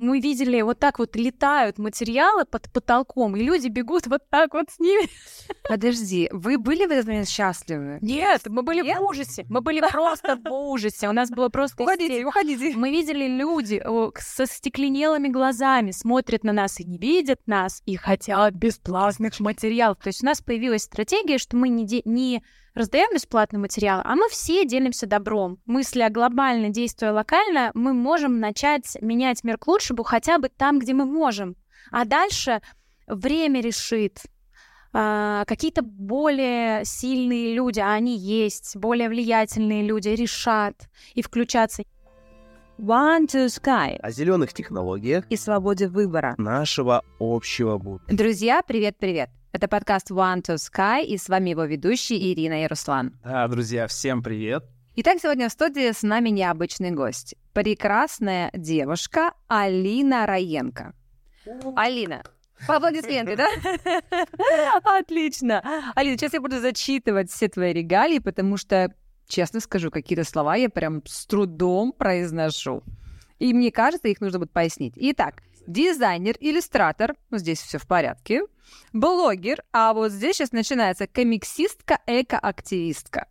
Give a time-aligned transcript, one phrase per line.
[0.00, 4.70] мы видели, вот так вот летают материалы под потолком, и люди бегут вот так вот
[4.70, 5.08] с ними.
[5.68, 7.98] Подожди, вы были в этот момент счастливы?
[8.00, 8.98] Нет, мы были Нет?
[8.98, 9.44] в ужасе.
[9.48, 11.08] Мы были просто в ужасе.
[11.08, 11.82] У нас было просто...
[11.82, 12.76] Уходите, уходите.
[12.76, 13.82] Мы видели люди
[14.18, 19.98] со стекленелыми глазами, смотрят на нас и не видят нас, и хотят бесплатных материалов.
[20.02, 22.42] То есть у нас появилась стратегия, что мы не, не
[22.74, 25.58] раздаем бесплатный материал, а мы все делимся добром.
[25.66, 30.78] Мысли о глобально, действуя локально, мы можем начать менять мир к лучшему хотя бы там,
[30.78, 31.56] где мы можем.
[31.90, 32.60] А дальше
[33.06, 34.20] время решит,
[34.92, 40.74] а, какие-то более сильные люди, а они есть, более влиятельные люди решат
[41.14, 41.82] и включаться.
[42.78, 43.98] One to Sky.
[43.98, 48.16] О зеленых технологиях и свободе выбора нашего общего будущего.
[48.16, 49.39] Друзья, привет-привет!
[49.52, 53.18] Это подкаст One to Sky, и с вами его ведущие Ирина и Руслан.
[53.24, 54.62] Да, друзья, всем привет.
[54.94, 57.34] Итак, сегодня в студии с нами необычный гость.
[57.52, 60.94] Прекрасная девушка Алина Раенко.
[61.74, 62.22] Алина,
[62.68, 63.48] по аплодисменты, да?
[64.84, 65.62] Отлично.
[65.96, 68.94] Алина, сейчас я буду зачитывать все твои регалии, потому что,
[69.26, 72.84] честно скажу, какие-то слова я прям с трудом произношу.
[73.40, 74.94] И мне кажется, их нужно будет пояснить.
[74.96, 78.42] Итак, дизайнер, иллюстратор, ну, здесь все в порядке,
[78.92, 83.28] блогер, а вот здесь сейчас начинается комиксистка, экоактивистка.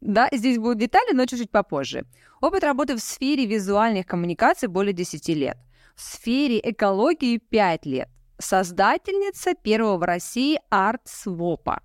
[0.00, 2.04] Да, здесь будут детали, но чуть-чуть попозже.
[2.40, 5.56] Опыт работы в сфере визуальных коммуникаций более 10 лет.
[5.94, 8.08] В сфере экологии 5 лет.
[8.38, 11.80] Создательница первого в России арт-свопа.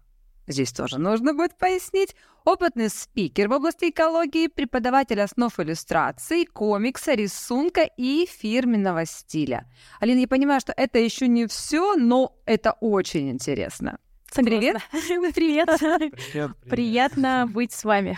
[0.48, 2.16] Здесь тоже нужно будет пояснить.
[2.46, 9.66] Опытный спикер в области экологии, преподаватель основ иллюстрации, комикса, рисунка и фирменного стиля.
[10.00, 14.00] Алина, я понимаю, что это еще не все, но это очень интересно.
[14.36, 14.78] Привет.
[15.34, 15.70] Привет.
[15.80, 16.52] Привет.
[16.70, 18.18] Приятно быть с вами.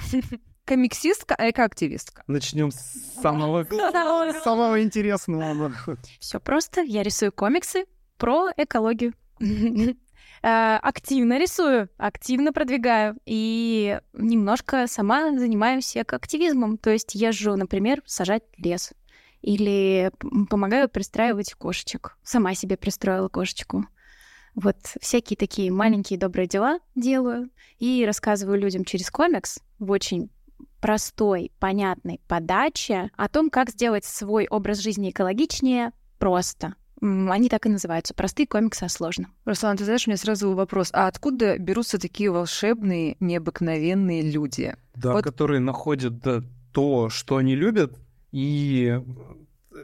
[0.66, 2.23] Комиксистка, экоактивистка.
[2.27, 3.66] Начнем с самого,
[4.44, 5.73] самого интересного.
[6.19, 6.81] Все просто.
[6.81, 7.86] Я рисую комиксы
[8.17, 9.14] про экологию.
[10.44, 16.77] Э, активно рисую, активно продвигаю и немножко сама занимаюсь экоактивизмом.
[16.77, 18.93] То есть езжу, например, сажать лес
[19.42, 20.11] или
[20.49, 22.17] помогаю пристраивать кошечек.
[22.23, 23.86] Сама себе пристроила кошечку.
[24.55, 30.30] Вот всякие такие маленькие добрые дела делаю и рассказываю людям через комикс в очень
[30.82, 36.76] простой, понятной подаче о том, как сделать свой образ жизни экологичнее просто.
[37.02, 38.14] Они так и называются.
[38.14, 39.34] Простые комиксы о сложном.
[39.45, 40.92] Руслан, ты знаешь, у меня сразу вопрос.
[40.94, 44.76] А откуда берутся такие волшебные, необыкновенные люди?
[44.95, 45.23] Да, вот...
[45.23, 46.14] которые находят
[46.72, 47.98] то, что они любят,
[48.32, 49.00] и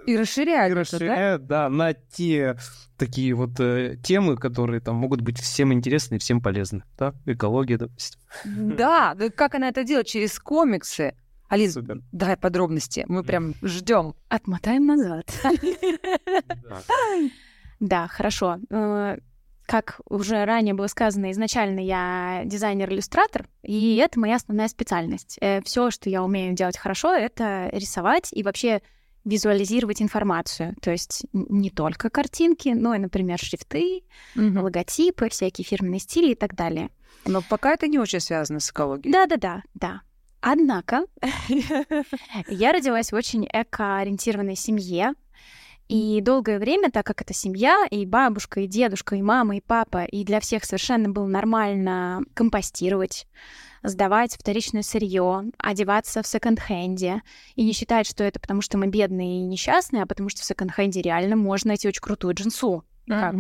[0.06, 1.70] и расширяют, и расширяют да?
[1.70, 2.58] да, на те
[2.98, 6.84] такие вот э, темы, которые там могут быть всем интересны и всем полезны.
[6.98, 7.14] Да?
[7.26, 8.20] Экология, допустим.
[8.46, 10.08] Да как она это делает?
[10.08, 11.16] Через комиксы.
[11.50, 12.02] Алин, Супер.
[12.12, 13.06] давай подробности.
[13.08, 14.16] Мы прям ждем.
[14.30, 15.32] Отмотаем назад.
[17.80, 18.58] Да, хорошо.
[18.72, 19.18] Э,
[19.68, 25.38] как уже ранее было сказано, изначально я дизайнер-иллюстратор, и это моя основная специальность.
[25.42, 28.82] Э, Все, что я умею делать хорошо, это рисовать и вообще
[29.26, 30.76] визуализировать информацию.
[30.82, 34.04] То есть не только картинки, но и, например, шрифты,
[34.36, 34.62] угу.
[34.62, 36.90] логотипы, всякие фирменные стили и так далее.
[37.26, 39.12] Но пока это не очень связано с экологией.
[39.12, 40.02] Да-да-да, да.
[40.42, 41.06] Однако
[42.48, 45.14] я родилась в очень экоориентированной семье,
[45.88, 50.04] и долгое время, так как это семья, и бабушка, и дедушка, и мама, и папа,
[50.04, 53.26] и для всех совершенно было нормально компостировать,
[53.84, 57.22] сдавать вторичное сырье, одеваться в секонд-хенде
[57.56, 60.46] и не считать, что это потому, что мы бедные и несчастные, а потому что в
[60.46, 62.84] секонд-хенде реально можно найти очень крутую джинсу.
[63.08, 63.34] Как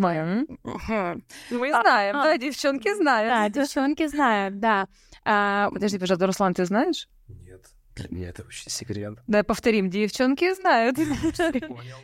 [1.52, 3.30] Мы знаем, а, да, девчонки знают.
[3.30, 4.88] Да, девчонки знают, да.
[5.30, 7.10] А, подожди, пожалуйста, Руслан, ты знаешь?
[7.28, 7.66] Нет.
[7.96, 9.18] Для меня это вообще секрет.
[9.28, 10.98] Да, повторим, девчонки знают.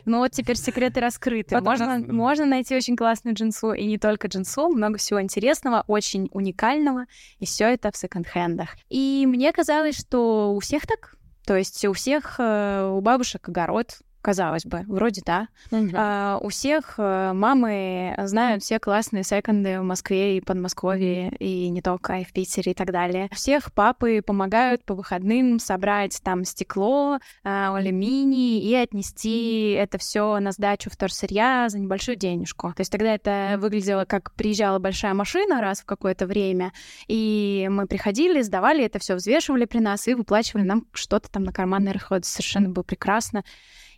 [0.04, 1.58] Ну вот теперь секреты раскрыты.
[1.60, 7.06] Можно, можно найти очень классную джинсу, и не только джинсу, много всего интересного, очень уникального,
[7.38, 8.76] и все это в секонд-хендах.
[8.90, 14.00] И мне казалось, что у всех так, то есть у всех, э, у бабушек огород,
[14.24, 15.48] казалось бы, вроде да.
[15.70, 15.92] Mm-hmm.
[15.94, 21.82] А, у всех э, мамы знают все классные секонды в Москве и Подмосковье, и не
[21.82, 23.28] только, и в Питере и так далее.
[23.30, 30.38] У всех папы помогают по выходным собрать там стекло, а, алюминий и отнести это все
[30.40, 32.72] на сдачу вторсырья за небольшую денежку.
[32.74, 36.72] То есть тогда это выглядело как приезжала большая машина раз в какое-то время,
[37.08, 41.52] и мы приходили, сдавали это все, взвешивали при нас и выплачивали нам что-то там на
[41.52, 42.24] карманные расходы.
[42.24, 43.44] Совершенно было прекрасно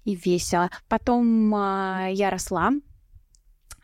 [0.06, 0.70] и весело.
[0.88, 2.72] Потом э, я росла,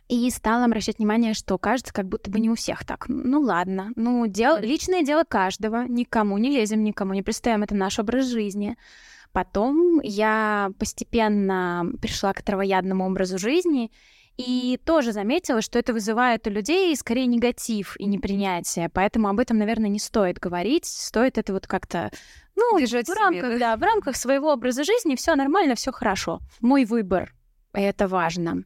[0.08, 3.06] и стала обращать внимание, что кажется, как будто бы не у всех так.
[3.08, 4.58] Ну ладно, ну дел...
[4.58, 8.76] личное дело каждого, никому не лезем, никому не представим, это наш образ жизни.
[9.32, 13.90] Потом я постепенно пришла к травоядному образу жизни
[14.36, 18.90] и тоже заметила, что это вызывает у людей скорее негатив и непринятие.
[18.90, 20.84] Поэтому об этом, наверное, не стоит говорить.
[20.84, 22.10] Стоит это вот как-то
[22.54, 23.58] ну, Держать в себе, рамках, да?
[23.58, 26.40] да, в рамках своего образа жизни все нормально, все хорошо.
[26.60, 27.34] Мой выбор.
[27.72, 28.64] Это важно.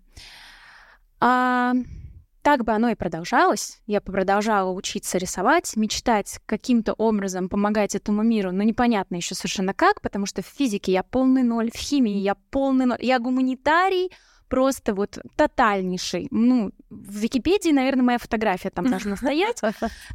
[1.20, 1.74] А,
[2.42, 3.80] так бы оно и продолжалось.
[3.86, 10.00] Я продолжала учиться рисовать, мечтать каким-то образом помогать этому миру, но непонятно еще совершенно как,
[10.00, 12.98] потому что в физике я полный ноль, в химии я полный ноль.
[13.00, 14.12] Я гуманитарий,
[14.48, 16.28] просто вот тотальнейший.
[16.30, 19.60] Ну, в Википедии, наверное, моя фотография там должна стоять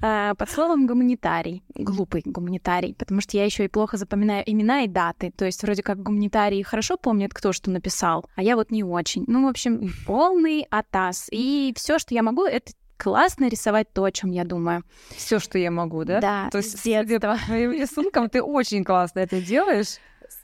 [0.01, 1.63] а, под словом гуманитарий.
[1.75, 5.31] Глупый гуманитарий, потому что я еще и плохо запоминаю имена и даты.
[5.36, 9.24] То есть вроде как гуманитарии хорошо помнят, кто что написал, а я вот не очень.
[9.28, 11.28] Ну, в общем, полный атас.
[11.31, 14.83] И все, что я могу, это классно рисовать то, о чем я думаю.
[15.16, 16.22] Все, что я могу, да?
[16.22, 17.36] Да, То есть с детства.
[17.39, 19.98] по твоим рисункам ты очень классно это делаешь.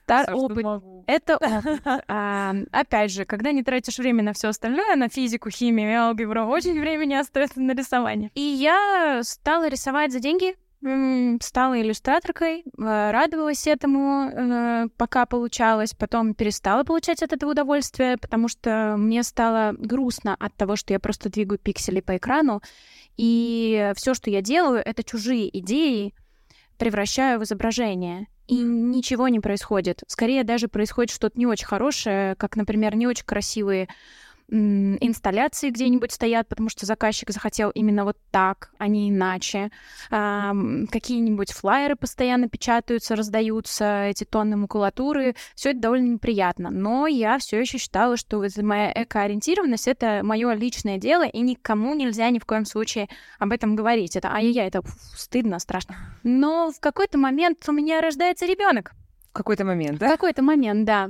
[0.07, 0.65] Стар что опыт.
[1.05, 1.81] Это опыт.
[2.07, 6.79] А, опять же, когда не тратишь время на все остальное, на физику, химию алгебру, очень
[6.79, 8.31] времени остается на рисование.
[8.33, 10.55] И я стала рисовать за деньги,
[11.43, 18.47] стала иллюстраторкой, э, радовалась этому, э, пока получалось, потом перестала получать от этого удовольствие, потому
[18.47, 22.61] что мне стало грустно от того, что я просто двигаю пиксели по экрану,
[23.17, 26.13] и все, что я делаю, это чужие идеи
[26.77, 28.27] превращаю в изображение.
[28.47, 30.03] И ничего не происходит.
[30.07, 33.89] Скорее даже происходит что-то не очень хорошее, как, например, не очень красивые
[34.49, 39.71] инсталляции где-нибудь стоят, потому что заказчик захотел именно вот так, а не иначе.
[40.09, 45.35] Какие-нибудь флайеры постоянно печатаются, раздаются, эти тонны макулатуры.
[45.55, 46.69] Все это довольно неприятно.
[46.69, 51.93] Но я все еще считала, что вот моя экоориентированность это мое личное дело, и никому
[51.93, 53.09] нельзя ни в коем случае
[53.39, 54.15] об этом говорить.
[54.15, 55.95] Это ай-яй, это фу, стыдно, страшно.
[56.23, 58.93] Но в какой-то момент у меня рождается ребенок.
[59.29, 60.09] В какой-то момент, В да?
[60.09, 61.09] какой-то момент, да,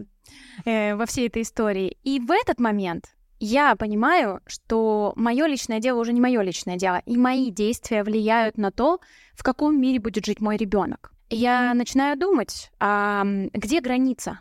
[0.66, 1.98] э, во всей этой истории.
[2.04, 3.06] И в этот момент
[3.40, 8.58] я понимаю, что мое личное дело уже не мое личное дело, и мои действия влияют
[8.58, 9.00] на то,
[9.34, 11.12] в каком мире будет жить мой ребенок.
[11.30, 14.40] Я начинаю думать, а где граница?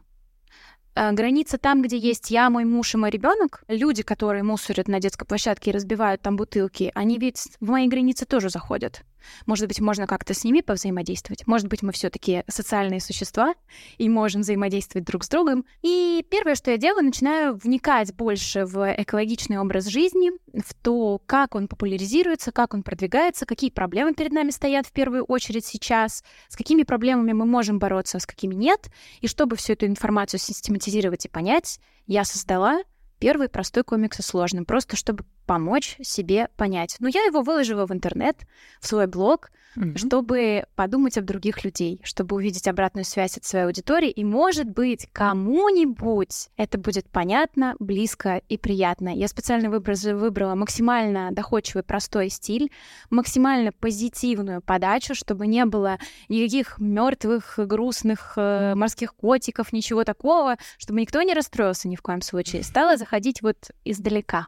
[0.94, 3.62] А, Граница там, где есть я, мой муж и мой ребенок.
[3.68, 8.24] Люди, которые мусорят на детской площадке и разбивают там бутылки, они ведь в мои границы
[8.24, 9.02] тоже заходят.
[9.46, 11.46] Может быть, можно как-то с ними повзаимодействовать.
[11.46, 13.54] Может быть, мы все-таки социальные существа
[13.98, 15.64] и можем взаимодействовать друг с другом.
[15.82, 21.54] И первое, что я делаю, начинаю вникать больше в экологичный образ жизни, в то, как
[21.54, 26.56] он популяризируется, как он продвигается, какие проблемы перед нами стоят в первую очередь сейчас, с
[26.56, 28.88] какими проблемами мы можем бороться, а с какими нет.
[29.20, 32.82] И чтобы всю эту информацию систематизировать и понять, я создала
[33.18, 36.96] первый простой комикс о сложном, просто чтобы помочь себе понять.
[37.00, 38.36] Но я его выложила в интернет,
[38.80, 39.98] в свой блог, Мгм.
[39.98, 45.06] чтобы подумать об других людей, чтобы увидеть обратную связь от своей аудитории, и, может быть,
[45.12, 49.10] кому-нибудь это будет понятно, близко и приятно.
[49.14, 52.70] Я специально выбрала, выбрала максимально доходчивый, простой стиль,
[53.10, 55.98] максимально позитивную подачу, чтобы не было
[56.30, 62.22] никаких мертвых, грустных э, морских котиков, ничего такого, чтобы никто не расстроился ни в коем
[62.22, 62.62] случае.
[62.62, 64.46] Стала заходить вот издалека.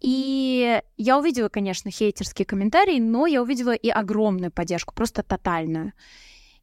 [0.00, 5.92] И я увидела, конечно, хейтерские комментарии, но я увидела и огромную поддержку, просто тотальную.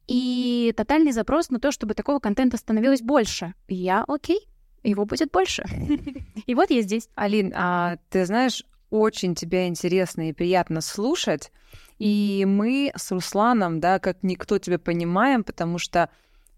[0.06, 3.54] И тотальный запрос на то, чтобы такого контента становилось больше.
[3.68, 4.48] И я окей,
[4.82, 5.64] его будет больше.
[6.46, 7.08] И вот я здесь.
[7.16, 11.50] Алин, а ты знаешь, очень тебя интересно и приятно слушать.
[11.98, 16.08] И мы с Русланом, да, как никто тебя понимаем, потому что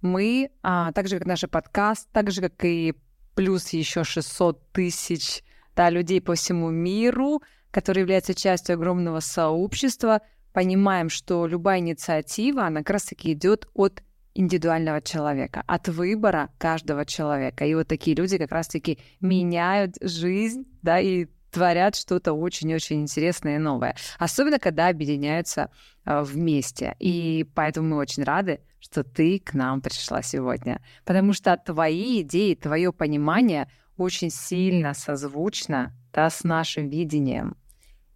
[0.03, 2.95] мы, а, так же как наш подкаст, так же как и
[3.35, 5.43] плюс еще 600 тысяч
[5.79, 12.81] да, людей по всему миру, которые являются частью огромного сообщества, понимаем, что любая инициатива, она
[12.81, 14.03] как раз-таки идет от
[14.35, 17.65] индивидуального человека, от выбора каждого человека.
[17.65, 23.61] И вот такие люди как раз-таки меняют жизнь, да, и творят что-то очень-очень интересное и
[23.61, 23.95] новое.
[24.19, 25.71] Особенно, когда объединяются
[26.05, 26.97] э, вместе.
[26.99, 30.83] И поэтому мы очень рады, что ты к нам пришла сегодня.
[31.05, 37.57] Потому что твои идеи, твое понимание очень сильно созвучно да, с нашим видением.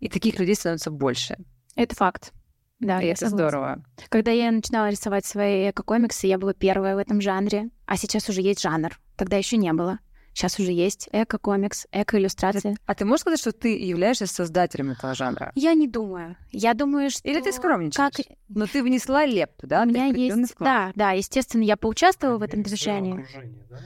[0.01, 1.37] И таких людей становится больше.
[1.77, 2.33] Это факт.
[2.81, 3.85] Да, и это здорово.
[4.09, 8.41] Когда я начинала рисовать свои эко-комиксы, я была первая в этом жанре, а сейчас уже
[8.41, 8.99] есть жанр.
[9.17, 10.01] Тогда еще не было.
[10.35, 12.77] Сейчас уже есть эко-комикс, эко-иллюстрации.
[12.87, 15.53] А ты можешь сказать, что ты являешься создателем этого жанра?
[15.55, 16.37] Я не думаю.
[16.51, 17.29] Я думаю, что...
[17.29, 18.17] Или ты скромничаешь?
[18.17, 18.27] Как...
[18.49, 19.83] Но ты внесла лепту, да?
[19.83, 20.53] У меня есть...
[20.53, 20.69] вклад.
[20.69, 23.27] Да, да, естественно, я поучаствовала в этом движении.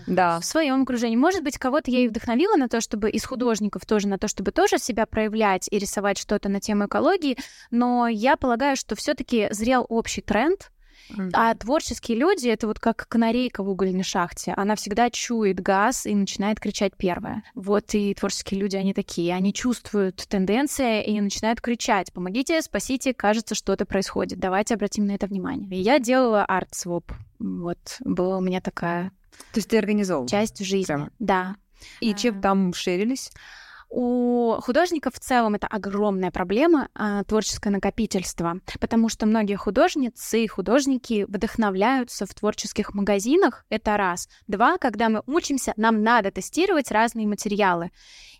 [0.06, 0.40] Да.
[0.40, 1.16] в своем окружении.
[1.16, 4.52] Может быть, кого-то я и вдохновила на то, чтобы из художников тоже на то, чтобы
[4.52, 7.36] тоже себя проявлять и рисовать что-то на тему экологии,
[7.70, 10.70] но я полагаю, что все-таки зрел общий тренд,
[11.32, 14.52] А творческие люди— это вот как канарейка в угольной шахте.
[14.56, 17.42] Она всегда чует газ и начинает кричать первая.
[17.54, 19.34] Вот и творческие люди, они такие.
[19.34, 22.12] Они чувствуют тенденции и начинают кричать.
[22.12, 24.38] Помогите, спасите, кажется, что-то происходит.
[24.38, 25.68] Давайте обратим на это внимание.
[25.70, 27.12] И я делала арт-своп.
[27.38, 29.10] Вот, была у меня такая
[29.52, 30.26] То есть ты организовал?
[30.26, 30.86] часть жизни.
[30.86, 31.10] Прямо.
[31.18, 31.56] Да.
[32.00, 32.42] И чем А.
[32.42, 33.30] там шерились?
[33.88, 40.48] У художников в целом это огромная проблема, а, творческое накопительство, потому что многие художницы и
[40.48, 44.28] художники вдохновляются в творческих магазинах, это раз.
[44.48, 47.90] Два, когда мы учимся, нам надо тестировать разные материалы.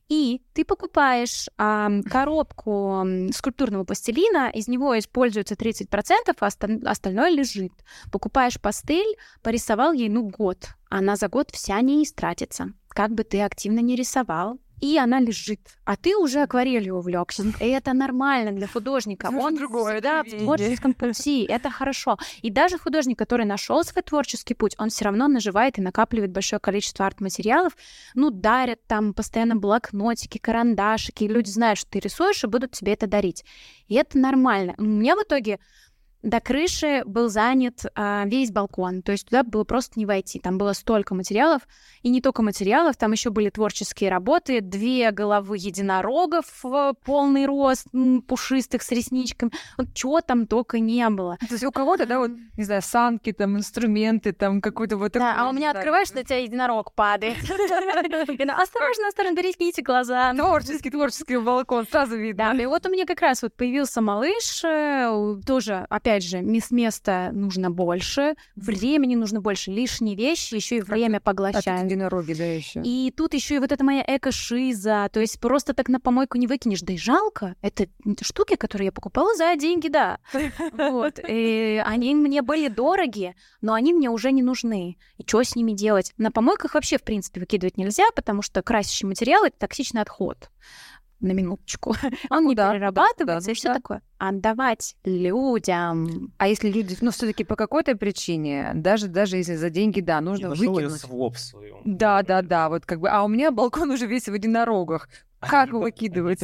[0.09, 7.73] И ты покупаешь ам, коробку скульптурного пластилина, из него используется 30%, а оста- остальное лежит.
[8.13, 10.69] Покупаешь пастель, порисовал ей, ну, год.
[10.89, 12.69] Она за год вся не истратится.
[12.89, 15.61] Как бы ты активно не рисовал, и она лежит.
[15.85, 17.45] А ты уже акварелью увлекся.
[17.61, 19.31] И это нормально для художника.
[19.33, 21.47] Он другое, всегда да, в творческом пути.
[21.49, 22.19] Это хорошо.
[22.43, 26.61] И даже художник, который нашел свой творческий путь, он все равно наживает и накапливает большое
[26.61, 27.77] количество арт-материалов.
[28.15, 31.25] Ну, дарят там постоянно блокнотики, карандашики.
[31.25, 33.45] И люди знают, что ты рисуешь, и будут тебе это дарить.
[33.89, 34.75] И это нормально.
[34.79, 35.59] У меня в итоге
[36.23, 40.41] до крыши был занят а, весь балкон, то есть туда было просто не войти.
[40.41, 41.63] Там было столько материалов,
[42.03, 46.65] и не только материалов, там еще были творческие работы, две головы единорогов
[47.05, 47.87] полный рост,
[48.27, 49.53] пушистых с ресничками.
[49.77, 51.37] Вот чего там только не было.
[51.41, 55.21] То есть у кого-то, да, вот, не знаю, санки, там, инструменты, там, какой-то вот Да,
[55.21, 57.37] такой, а у меня открываешь, на тебя единорог падает.
[57.39, 60.33] Осторожно, осторожно, берегите глаза.
[60.35, 62.53] Творческий, творческий балкон, сразу видно.
[62.53, 66.71] Да, и вот у меня как раз вот появился малыш, э, тоже, опять же, мес-
[66.71, 71.85] места нужно больше, времени нужно больше, лишние вещи еще и время поглощают.
[71.85, 72.81] единороги, да, еще.
[72.85, 76.47] И тут еще и вот эта моя эко-шиза, то есть просто так на помойку не
[76.47, 77.57] выкинешь, да и жалко.
[77.61, 77.89] Это
[78.21, 80.19] штуки, которые я покупала за деньги, да.
[80.73, 81.19] Вот.
[81.29, 84.99] И они мне были дороги, но они мне уже не нужны.
[85.19, 86.13] И что с ними делать?
[86.19, 90.51] На помойках вообще, в принципе, выкидывать нельзя, потому что красящий материал— это токсичный отход.
[91.21, 91.95] На минуточку.
[92.31, 92.73] Он не куда?
[92.73, 93.75] перерабатывается и все Да.
[93.75, 94.03] такое.
[94.19, 96.33] Отдавать людям.
[96.39, 100.51] А если люди, ну, все-таки по какой-то причине, даже, даже если за деньги, да, нужно
[100.51, 101.03] выкинуть.
[101.85, 103.09] Да, да, да, вот как бы.
[103.09, 105.09] А у меня балкон уже весь в единорогах.
[105.41, 106.41] Как его выкидывать?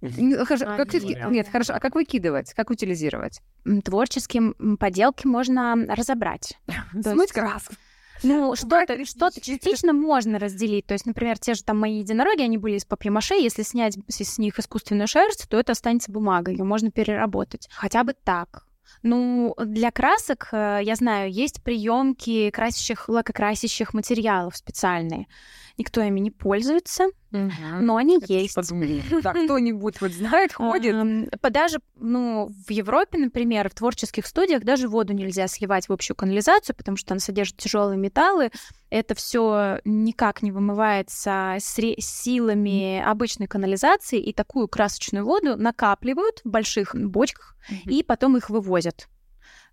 [0.00, 0.92] Ну, хорошо, А, как.
[1.30, 2.54] Нет, хорошо, а как выкидывать?
[2.54, 3.40] Как утилизировать?
[3.64, 6.58] М, Творческие м, поделки можно разобрать.
[7.02, 7.74] Смыть краску.
[8.22, 9.30] Ну, что-то частично.
[9.30, 10.86] что частично можно разделить.
[10.86, 13.34] То есть, например, те же там мои единороги, они были из папье-маше.
[13.34, 17.68] Если снять с с них искусственную шерсть, то это останется бумага, ее можно переработать.
[17.72, 18.66] Хотя бы так.
[19.02, 25.26] Ну, для красок, э, я знаю, есть приемки красящих, лакокрасящих материалов специальные.
[25.76, 28.54] Никто ими не пользуется, но они Это есть.
[28.54, 29.02] подумали.
[29.22, 30.94] Да, кто-нибудь вот знает, ходит.
[31.42, 36.74] Даже, ну, в Европе, например, в творческих студиях даже воду нельзя сливать в общую канализацию,
[36.76, 38.50] потому что она содержит тяжелые металлы.
[38.90, 46.48] Это все никак не вымывается сре- силами обычной канализации, и такую красочную воду накапливают в
[46.48, 49.08] больших бочках и потом их вывозят.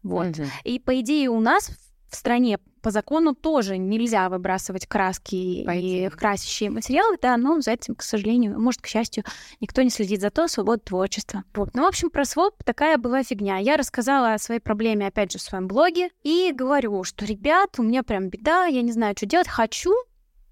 [0.04, 0.38] Вот.
[0.38, 0.48] Мгм.
[0.64, 6.08] И по идее у нас в стране по закону тоже нельзя выбрасывать краски По идее.
[6.08, 9.24] и красящие материалы, да, но за этим, к сожалению, может, к счастью,
[9.60, 11.44] никто не следит за то, свобода творчества.
[11.56, 11.74] Вот.
[11.74, 13.58] Ну, в общем, про своп такая была фигня.
[13.58, 17.84] Я рассказала о своей проблеме, опять же, в своем блоге, и говорю, что, ребят, у
[17.84, 19.92] меня прям беда, я не знаю, что делать, хочу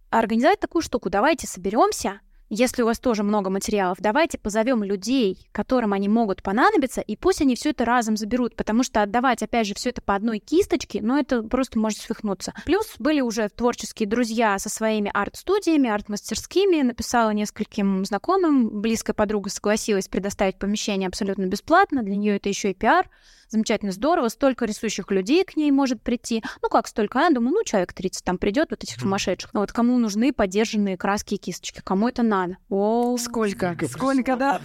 [0.09, 1.09] организовать такую штуку.
[1.09, 2.19] Давайте соберемся,
[2.55, 7.41] если у вас тоже много материалов, давайте позовем людей, которым они могут понадобиться, и пусть
[7.41, 10.99] они все это разом заберут, потому что отдавать, опять же, все это по одной кисточке,
[11.01, 12.53] ну, это просто может свихнуться.
[12.65, 20.07] Плюс были уже творческие друзья со своими арт-студиями, арт-мастерскими, написала нескольким знакомым, близкая подруга согласилась
[20.07, 23.09] предоставить помещение абсолютно бесплатно, для нее это еще и пиар,
[23.53, 26.43] замечательно, здорово, столько рисующих людей к ней может прийти.
[26.61, 27.29] Ну, как столько, а?
[27.29, 29.51] Думаю, ну, человек 30 там придет, вот этих сумасшедших.
[29.53, 32.57] Вот кому нужны подержанные краски и кисточки, кому это надо?
[32.69, 33.77] О, Сколько?
[33.87, 34.59] Сколько да?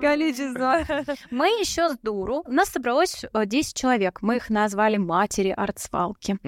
[0.00, 0.80] Количество.
[1.30, 2.42] Мы еще с дуру.
[2.46, 4.22] У нас собралось э, 10 человек.
[4.22, 6.38] Мы их назвали матери артсвалки.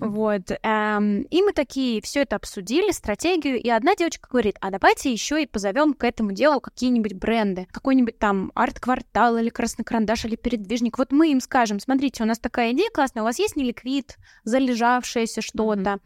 [0.00, 0.50] Вот.
[0.62, 3.60] эм, и мы такие все это обсудили, стратегию.
[3.60, 7.66] И одна девочка говорит, а давайте еще и позовем к этому делу какие-нибудь бренды.
[7.70, 10.91] Какой-нибудь там арт-квартал или красный карандаш или передвижник.
[10.98, 15.42] Вот мы им скажем, смотрите, у нас такая идея классная, у вас есть неликвид, залежавшееся
[15.42, 15.98] что-то.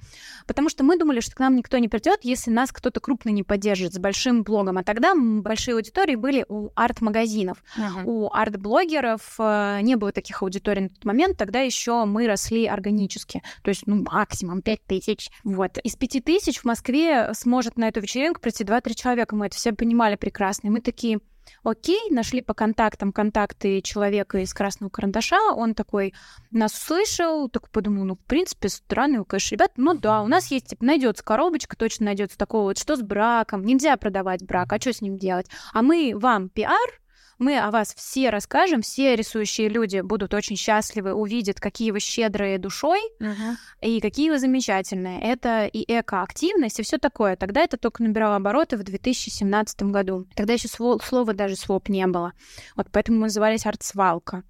[0.46, 3.42] Потому что мы думали, что к нам никто не придет, если нас кто-то крупный не
[3.42, 4.78] поддержит с большим блогом.
[4.78, 7.62] А тогда большие аудитории были у арт-магазинов.
[8.04, 13.42] У арт-блогеров э, не было таких аудиторий на тот момент, тогда еще мы росли органически,
[13.62, 15.30] то есть, ну, максимум 5 тысяч.
[15.44, 15.78] Вот.
[15.78, 19.72] Из 5 тысяч в Москве сможет на эту вечеринку прийти 2-3 человека, мы это все
[19.72, 20.68] понимали прекрасно.
[20.68, 21.20] И мы такие,
[21.62, 26.14] Окей, нашли по контактам контакты человека из красного карандаша, он такой
[26.50, 30.68] нас услышал, так подумал, ну, в принципе, странный, конечно, ребят, ну да, у нас есть,
[30.68, 34.92] типа, найдется коробочка, точно найдется такого вот, что с браком, нельзя продавать брак, а что
[34.92, 35.46] с ним делать?
[35.72, 37.00] А мы вам пиар,
[37.38, 42.58] мы о вас все расскажем, все рисующие люди будут очень счастливы, увидят, какие вы щедрые
[42.58, 43.56] душой uh-huh.
[43.82, 45.20] и какие вы замечательные.
[45.20, 47.36] Это и экоактивность, и все такое.
[47.36, 50.26] Тогда это только набирало обороты в 2017 году.
[50.34, 52.32] Тогда еще слова даже своп не было.
[52.74, 54.42] Вот поэтому мы назывались артсвалка.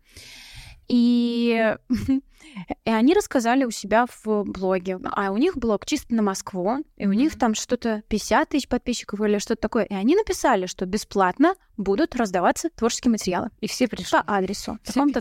[0.88, 1.74] И
[2.84, 4.98] И они рассказали у себя в блоге.
[5.12, 9.20] А у них блог чисто на Москву, и у них там что-то 50 тысяч подписчиков
[9.20, 9.84] или что-то такое.
[9.84, 13.50] И они написали, что бесплатно будут раздаваться творческие материалы.
[13.60, 14.78] И все пришли по адресу.
[14.84, 15.20] Таком-то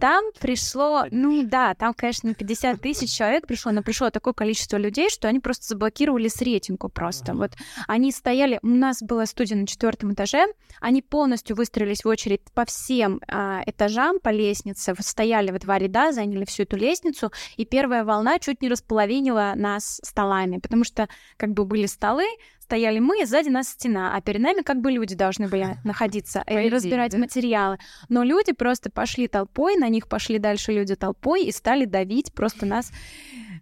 [0.00, 4.76] Там пришло, ну да, там, конечно, не 50 тысяч человек пришло, но пришло такое количество
[4.76, 7.34] людей, что они просто заблокировали с рейтингу просто.
[7.34, 7.52] Вот
[7.88, 10.46] они стояли, у нас была студия на четвертом этаже,
[10.80, 16.12] они полностью выстроились в очередь по всем а, этажам, по лестнице, стояли в два ряда,
[16.32, 21.52] заняли всю эту лестницу, и первая волна чуть не располовинила нас столами, потому что как
[21.52, 22.24] бы были столы,
[22.72, 26.70] стояли мы, сзади нас стена, а перед нами как бы люди должны были находиться и
[26.70, 27.78] разбирать материалы.
[28.08, 32.64] Но люди просто пошли толпой, на них пошли дальше люди толпой и стали давить просто
[32.64, 32.90] нас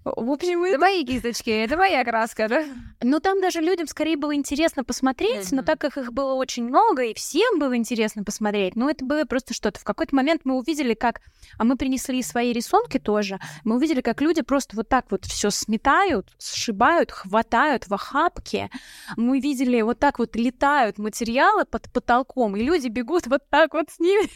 [0.04, 2.64] в общем, это мои кисточки, это моя краска, да?
[3.02, 5.56] Ну, там даже людям скорее было интересно посмотреть, mm-hmm.
[5.56, 9.24] но так как их было очень много, и всем было интересно посмотреть, ну, это было
[9.24, 9.78] просто что-то.
[9.78, 11.20] В какой-то момент мы увидели, как...
[11.58, 13.38] А мы принесли свои рисунки тоже.
[13.64, 18.70] Мы увидели, как люди просто вот так вот все сметают, сшибают, хватают в охапке.
[19.16, 23.90] Мы видели, вот так вот летают материалы под потолком, и люди бегут вот так вот
[23.90, 24.28] с ними.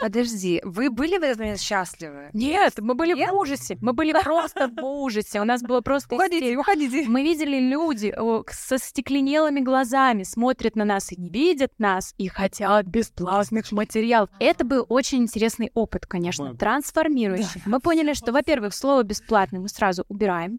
[0.00, 2.30] Подожди, вы были в этот момент счастливы?
[2.32, 3.30] Нет, мы были Нет?
[3.30, 3.78] в ужасе.
[3.80, 5.40] Мы были просто в ужасе.
[5.40, 6.14] У нас было просто...
[6.14, 7.04] Уходите, уходите.
[7.08, 8.14] Мы видели люди
[8.50, 14.30] со стекленелыми глазами, смотрят на нас и не видят нас, и хотят бесплатных материалов.
[14.38, 17.62] Это был очень интересный опыт, конечно, трансформирующий.
[17.66, 20.58] Мы поняли, что, во-первых, слово «бесплатный» мы сразу убираем.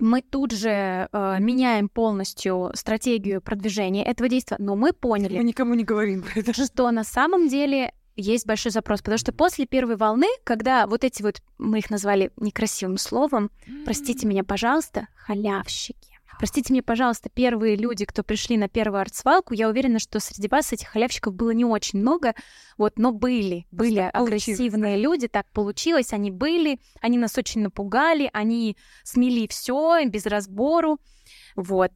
[0.00, 5.74] Мы тут же э, меняем полностью стратегию продвижения этого действия, но мы поняли, мы никому
[5.74, 9.96] не говорим про это, что на самом деле есть большой запрос, потому что после первой
[9.96, 13.50] волны, когда вот эти вот, мы их назвали некрасивым словом,
[13.84, 16.17] простите меня, пожалуйста, халявщики.
[16.38, 20.72] Простите меня, пожалуйста, первые люди, кто пришли на первую артсвалку, я уверена, что среди вас
[20.72, 22.34] этих халявщиков было не очень много,
[22.76, 28.76] вот, но были, были агрессивные люди, так получилось, они были, они нас очень напугали, они
[29.02, 30.98] смели все без разбору,
[31.56, 31.92] вот.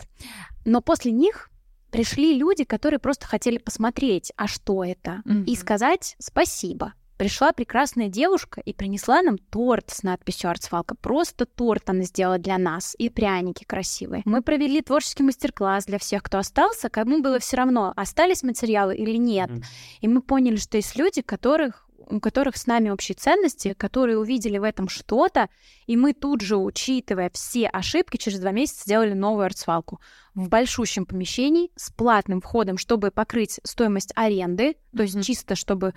[0.64, 1.50] Но после них
[1.90, 5.44] пришли люди, которые просто хотели посмотреть, а что это, mm-hmm.
[5.44, 6.94] и сказать спасибо.
[7.22, 10.96] Пришла прекрасная девушка и принесла нам торт с надписью «Артсвалка».
[10.96, 14.22] Просто торт она сделала для нас и пряники красивые.
[14.24, 16.88] Мы провели творческий мастер-класс для всех, кто остался.
[16.88, 19.52] Кому было все равно, остались материалы или нет.
[20.00, 24.58] И мы поняли, что есть люди, которых у которых с нами общие ценности, которые увидели
[24.58, 25.48] в этом что-то,
[25.86, 30.00] и мы тут же, учитывая все ошибки, через два месяца сделали новую артсвалку
[30.34, 35.22] в большущем помещении с платным входом, чтобы покрыть стоимость аренды, то есть mm-hmm.
[35.22, 35.94] чисто чтобы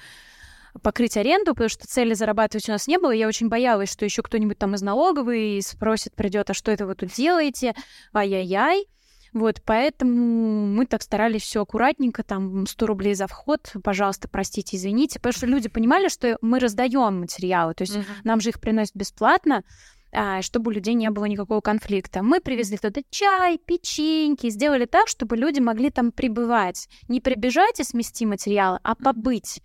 [0.82, 3.12] покрыть аренду, потому что цели зарабатывать у нас не было.
[3.12, 6.96] Я очень боялась, что еще кто-нибудь там из налоговой спросит, придет, а что это вы
[6.96, 7.74] тут делаете?
[8.14, 8.86] Ай-яй-яй.
[9.34, 15.20] Вот, поэтому мы так старались все аккуратненько, там 100 рублей за вход, пожалуйста, простите, извините,
[15.20, 18.06] потому что люди понимали, что мы раздаем материалы, то есть uh-huh.
[18.24, 19.66] нам же их приносят бесплатно,
[20.14, 22.24] а, чтобы у людей не было никакого конфликта.
[22.24, 26.88] Мы привезли туда чай, печеньки, сделали так, чтобы люди могли там пребывать.
[27.10, 29.62] Не прибежать и смести материалы, а побыть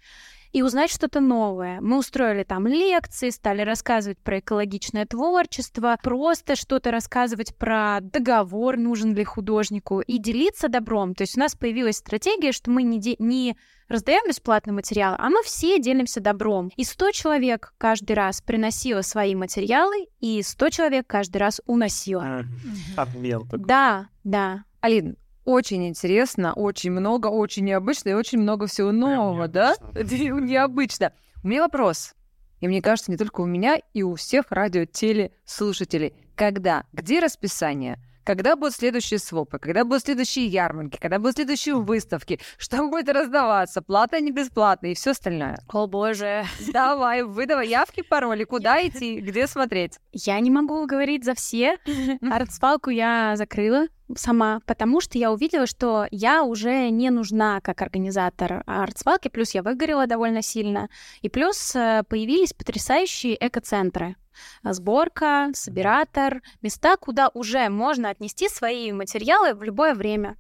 [0.53, 1.81] и узнать что-то новое.
[1.81, 9.15] Мы устроили там лекции, стали рассказывать про экологичное творчество, просто что-то рассказывать про договор, нужен
[9.15, 11.15] ли художнику, и делиться добром.
[11.15, 13.57] То есть у нас появилась стратегия, что мы не, де- не
[13.89, 16.71] раздаем бесплатный материал, а мы все делимся добром.
[16.77, 22.45] И 100 человек каждый раз приносило свои материалы, и 100 человек каждый раз уносило.
[22.97, 24.65] Обмел Да, да.
[24.81, 25.17] Алин,
[25.51, 29.75] очень интересно, очень много, очень необычно и очень много всего нового, да?
[29.95, 31.13] Необычно.
[31.43, 32.15] У меня вопрос.
[32.61, 36.15] И мне кажется, не только у меня, и у всех радио-телеслушателей.
[36.37, 36.85] Когда?
[36.93, 37.99] Где расписание?
[38.25, 43.81] Когда будут следующие свопы, когда будут следующие ярмарки, когда будут следующие выставки, что будет раздаваться,
[43.83, 45.59] плата не бесплатная и все остальное.
[45.69, 46.45] О боже.
[46.73, 49.99] Давай, выдавай явки, пароли, куда идти, где смотреть.
[50.13, 51.79] Я не могу говорить за все.
[52.31, 58.63] Артсвалку я закрыла сама, потому что я увидела, что я уже не нужна как организатор
[58.67, 60.89] артсвалки, плюс я выгорела довольно сильно,
[61.23, 64.17] и плюс э, появились потрясающие экоцентры
[64.65, 70.37] сборка, собиратор, места, куда уже можно отнести свои материалы в любое время.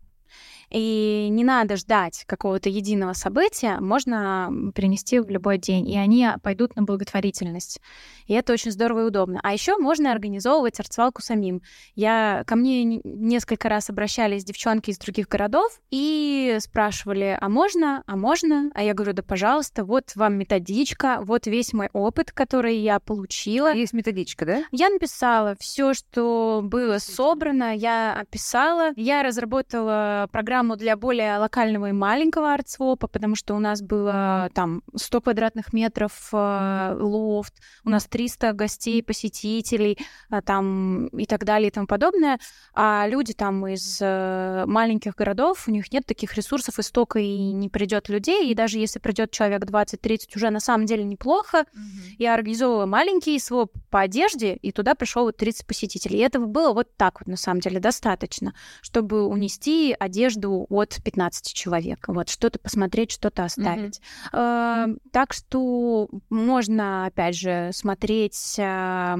[0.70, 6.76] И не надо ждать какого-то единого события, можно принести в любой день, и они пойдут
[6.76, 7.80] на благотворительность.
[8.26, 9.40] И это очень здорово и удобно.
[9.42, 11.62] А еще можно организовывать арцвалку самим.
[11.96, 18.16] Я, ко мне несколько раз обращались девчонки из других городов и спрашивали, а можно, а
[18.16, 18.70] можно?
[18.74, 23.74] А я говорю, да пожалуйста, вот вам методичка, вот весь мой опыт, который я получила.
[23.74, 24.64] Есть методичка, да?
[24.70, 28.92] Я написала все, что было собрано, я описала.
[28.94, 34.83] Я разработала программу для более локального и маленького артсвопа, потому что у нас было там
[34.94, 39.99] 100 квадратных метров э, лофт, у нас 300 гостей, посетителей
[40.31, 42.38] э, там и так далее и тому подобное.
[42.75, 47.53] А люди там из э, маленьких городов, у них нет таких ресурсов и столько и
[47.53, 51.59] не придет людей, и даже если придет человек 20-30, уже на самом деле неплохо.
[51.59, 52.14] Mm-hmm.
[52.18, 56.18] Я организовывала маленький своп по одежде, и туда пришел вот 30 посетителей.
[56.18, 61.52] И этого было вот так вот, на самом деле, достаточно, чтобы унести одежду от 15
[61.54, 62.06] человек.
[62.08, 64.00] Вот, что-то посмотреть, что-то оставить.
[64.32, 64.94] Mm-hmm.
[64.94, 69.16] Э, так что можно, опять же, смотреть, э,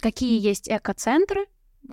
[0.00, 1.46] какие есть экоцентры,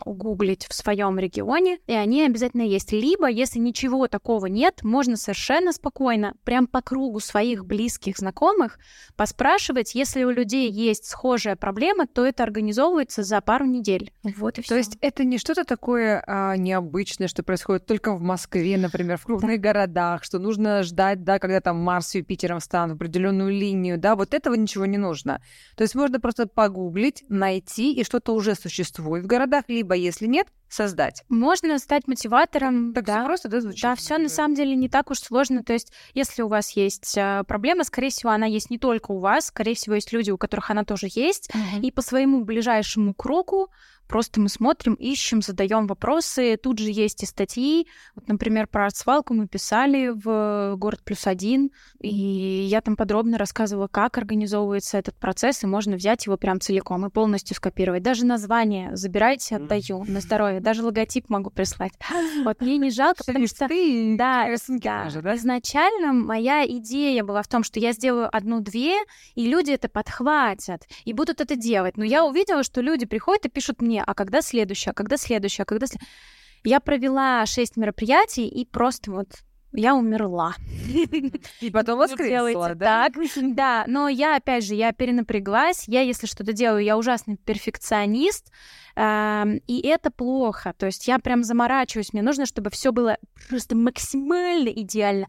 [0.05, 2.91] гуглить в своем регионе, и они обязательно есть.
[2.91, 8.79] Либо, если ничего такого нет, можно совершенно спокойно, прям по кругу своих близких знакомых,
[9.15, 14.11] поспрашивать, если у людей есть схожая проблема, то это организовывается за пару недель.
[14.23, 14.69] Вот и все.
[14.69, 19.25] То есть это не что-то такое а, необычное, что происходит только в Москве, например, в
[19.25, 19.69] крупных да.
[19.69, 24.15] городах, что нужно ждать, да, когда там Марс с Юпитером встанут в определенную линию, да,
[24.15, 25.41] вот этого ничего не нужно.
[25.75, 30.47] То есть можно просто погуглить, найти, и что-то уже существует в городах, либо если нет,
[30.69, 31.23] создать.
[31.29, 32.93] Можно стать мотиватором.
[32.93, 33.25] Так да.
[33.25, 33.81] просто, да, звучит?
[33.81, 35.63] Да, все на самом деле не так уж сложно.
[35.63, 39.19] То есть, если у вас есть э, проблема, скорее всего, она есть не только у
[39.19, 41.49] вас, скорее всего, есть люди, у которых она тоже есть.
[41.49, 41.81] Uh-huh.
[41.81, 43.69] И по своему ближайшему кругу
[44.07, 46.57] Просто мы смотрим, ищем, задаем вопросы.
[46.61, 47.87] Тут же есть и статьи.
[48.15, 53.87] Вот, например, про свалку мы писали в «Город плюс один», и я там подробно рассказывала,
[53.87, 58.03] как организовывается этот процесс, и можно взять его прям целиком и полностью скопировать.
[58.03, 60.56] Даже название забирайте, отдаю на здоровье.
[60.59, 61.93] Даже логотип могу прислать.
[62.43, 63.67] Вот мне не жалко, потому что...
[64.17, 68.95] Да, да, изначально моя идея была в том, что я сделаю одну-две,
[69.35, 71.97] и люди это подхватят, и будут это делать.
[71.97, 75.63] Но я увидела, что люди приходят и пишут мне, а когда следующее, а когда следующее,
[75.63, 76.07] а когда следующее.
[76.63, 79.27] Я провела шесть мероприятий и просто вот
[79.73, 80.55] я умерла.
[81.61, 83.09] И потом воскресла, да?
[83.09, 83.13] Так,
[83.55, 83.83] да.
[83.87, 85.85] Но я, опять же, я перенапряглась.
[85.87, 88.51] Я, если что-то делаю, я ужасный перфекционист.
[88.97, 90.73] И это плохо.
[90.75, 92.13] То есть я прям заморачиваюсь.
[92.13, 95.27] Мне нужно, чтобы все было просто максимально идеально.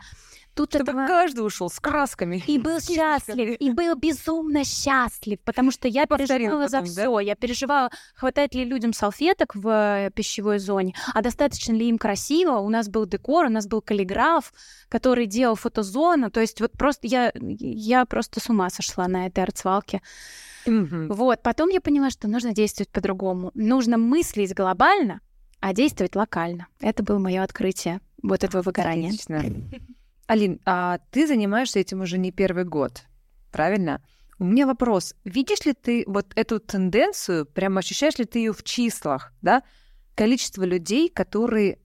[0.58, 1.06] Тут Чтобы этого...
[1.06, 2.42] каждый ушел с красками.
[2.48, 7.14] И был счастлив, и был безумно счастлив, потому что я переживала потом, за все.
[7.14, 7.20] Да?
[7.20, 12.56] Я переживала, хватает ли людям салфеток в э, пищевой зоне, а достаточно ли им красиво.
[12.56, 14.52] У нас был декор, у нас был каллиграф,
[14.88, 16.28] который делал фотозону.
[16.28, 20.02] То есть вот просто я, я просто с ума сошла на этой арцвалке.
[20.66, 21.12] Mm-hmm.
[21.12, 23.52] Вот, потом я поняла, что нужно действовать по-другому.
[23.54, 25.20] Нужно мыслить глобально,
[25.60, 26.66] а действовать локально.
[26.80, 29.10] Это было мое открытие вот этого выгорания.
[29.10, 29.44] Отлично.
[30.28, 33.04] Алин, а ты занимаешься этим уже не первый год,
[33.50, 34.02] правильно?
[34.38, 35.14] У меня вопрос.
[35.24, 39.62] Видишь ли ты вот эту тенденцию, прямо ощущаешь ли ты ее в числах, да?
[40.14, 41.78] Количество людей, которые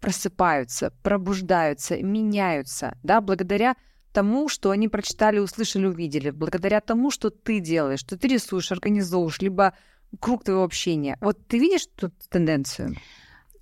[0.00, 3.76] просыпаются, пробуждаются, меняются, да, благодаря
[4.14, 9.38] тому, что они прочитали, услышали, увидели, благодаря тому, что ты делаешь, что ты рисуешь, организовываешь,
[9.40, 9.74] либо
[10.18, 11.18] круг твоего общения.
[11.20, 12.96] Вот ты видишь тут тенденцию?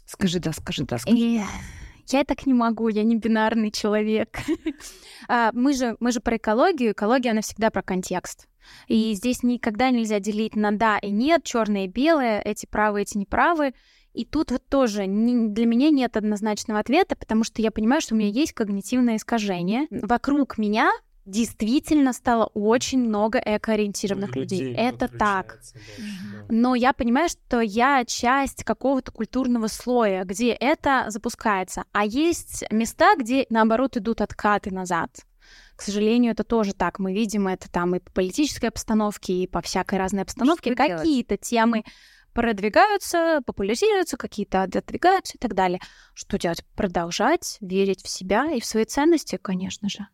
[0.07, 1.17] Скажи да, скажи да, скажи.
[2.11, 4.39] Я так не могу, я не бинарный человек.
[5.31, 6.93] А, мы, же, мы же про экологию.
[6.93, 8.49] Экология, она всегда про контекст.
[8.87, 13.19] И здесь никогда нельзя делить на да и нет, черное и белое, эти правы, эти
[13.19, 13.75] неправы.
[14.15, 18.15] И тут вот тоже не, для меня нет однозначного ответа, потому что я понимаю, что
[18.15, 19.87] у меня есть когнитивное искажение.
[19.91, 20.91] Вокруг меня
[21.29, 24.61] действительно стало очень много экоориентированных людей.
[24.61, 24.75] людей.
[24.77, 25.61] Это так.
[25.97, 26.45] Да.
[26.49, 31.85] Но я понимаю, что я часть какого-то культурного слоя, где это запускается.
[31.93, 35.11] А есть места, где, наоборот, идут откаты назад.
[35.77, 36.99] К сожалению, это тоже так.
[36.99, 40.75] Мы видим это там и по политической обстановке, и по всякой разной обстановке.
[40.75, 41.85] Какие-то темы
[42.33, 45.81] продвигаются, популяризируются, какие-то отодвигаются и так далее.
[46.15, 46.65] Что делать?
[46.77, 50.07] Продолжать верить в себя и в свои ценности, конечно же.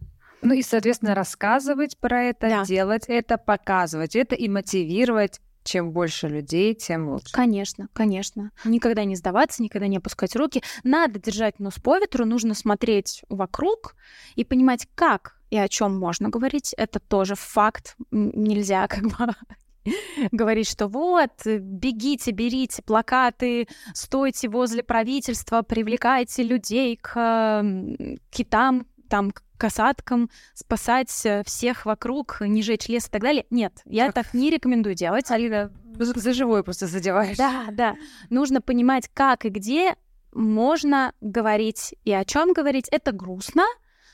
[0.44, 2.64] Ну и, соответственно, рассказывать про это, да.
[2.64, 7.32] делать это, показывать это и мотивировать чем больше людей, тем лучше.
[7.32, 8.50] Конечно, конечно.
[8.66, 10.62] Никогда не сдаваться, никогда не опускать руки.
[10.84, 13.96] Надо держать нос по ветру, нужно смотреть вокруг
[14.34, 16.74] и понимать, как и о чем можно говорить.
[16.76, 17.96] Это тоже факт.
[18.10, 19.34] Нельзя как бы
[20.32, 27.64] говорить, что вот, бегите, берите плакаты, стойте возле правительства, привлекайте людей к
[28.30, 31.10] китам, там, к касаткам, спасать
[31.46, 33.46] всех вокруг, не жечь лес и так далее.
[33.50, 35.30] Нет, я так не рекомендую делать.
[35.30, 37.36] Алина, за живое просто задеваешь.
[37.36, 37.94] Да, да.
[38.30, 39.96] Нужно понимать, как и где
[40.32, 42.88] можно говорить и о чем говорить.
[42.90, 43.62] Это грустно,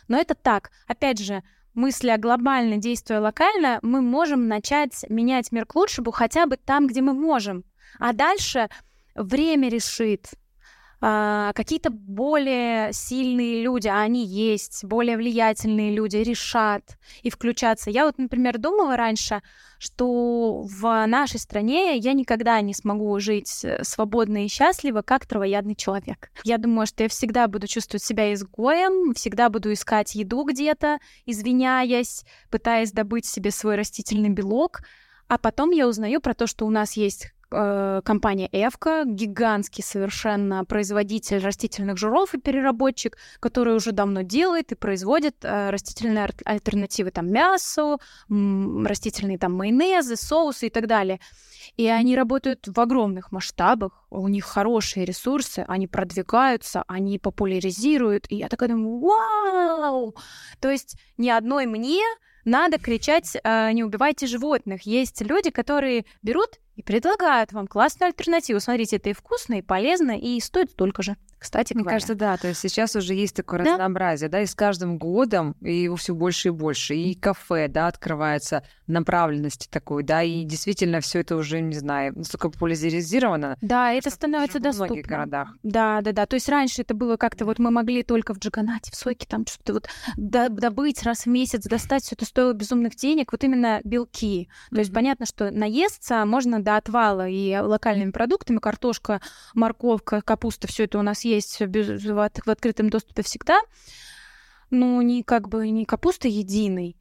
[0.09, 0.70] но это так.
[0.87, 6.46] Опять же, мысли о глобально, действуя локально, мы можем начать менять мир к лучшему хотя
[6.46, 7.64] бы там, где мы можем.
[7.98, 8.68] А дальше
[9.14, 10.26] время решит,
[11.02, 17.90] а, какие-то более сильные люди, а они есть, более влиятельные люди решат и включаться.
[17.90, 19.42] Я вот, например, думала раньше,
[19.78, 25.74] что в нашей стране я никогда не смогу жить э, свободно и счастливо, как травоядный
[25.74, 26.30] человек.
[26.44, 32.24] Я думаю, что я всегда буду чувствовать себя изгоем, всегда буду искать еду где-то, извиняясь,
[32.50, 34.80] пытаясь добыть себе свой растительный белок,
[35.28, 41.38] а потом я узнаю про то, что у нас есть компания Эвка, гигантский совершенно производитель
[41.38, 48.00] растительных жиров и переработчик, который уже давно делает и производит э, растительные альтернативы там мясу,
[48.28, 51.20] растительные там майонезы, соусы и так далее.
[51.76, 58.26] И они работают в огромных масштабах, у них хорошие ресурсы, они продвигаются, они популяризируют.
[58.28, 60.16] И я такая думаю, вау!
[60.60, 62.02] То есть ни одной мне
[62.44, 64.83] надо кричать э, «не убивайте животных».
[64.83, 68.61] Есть люди, которые берут и предлагают вам классную альтернативу.
[68.61, 71.96] Смотрите, это и вкусно, и полезно, и стоит столько же кстати Мне говоря.
[71.96, 73.72] кажется, да, то есть сейчас уже есть такое да?
[73.72, 78.62] разнообразие, да, и с каждым годом его все больше и больше, и кафе, да, открывается
[78.87, 83.57] направленности такой, да, и действительно все это уже, не знаю, настолько популяризировано.
[83.62, 84.87] Да, это становится доступно.
[84.87, 85.48] В многих городах.
[85.62, 88.90] Да, да, да, то есть раньше это было как-то вот мы могли только в Джаганате,
[88.92, 93.33] в Сойке там что-то вот добыть раз в месяц, достать, все это стоило безумных денег,
[93.33, 94.50] вот именно белки.
[94.68, 94.79] То mm-hmm.
[94.79, 99.22] есть понятно, что наесться можно до отвала и локальными продуктами, картошка,
[99.55, 103.60] морковка, капуста, все это у нас есть есть в, открытом доступе всегда,
[104.70, 106.96] ну, не как бы не капуста единой,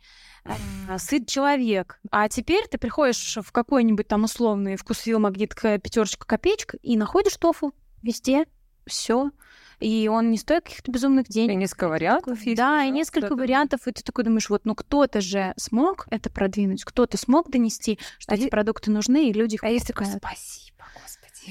[0.88, 2.00] а сыт человек.
[2.12, 7.74] А теперь ты приходишь в какой-нибудь там условный вкусвилл, магнитка, пятерочка, копеечка и находишь тофу
[8.02, 8.46] везде,
[8.88, 9.32] все.
[9.80, 11.54] И он не стоит каких-то безумных денег.
[11.54, 12.58] И несколько вариантов есть.
[12.58, 13.88] Да, и несколько вариантов.
[13.88, 18.34] И ты такой думаешь, вот, ну кто-то же смог это продвинуть, кто-то смог донести, что
[18.34, 20.69] а эти продукты нужны, и люди А есть такое спасибо.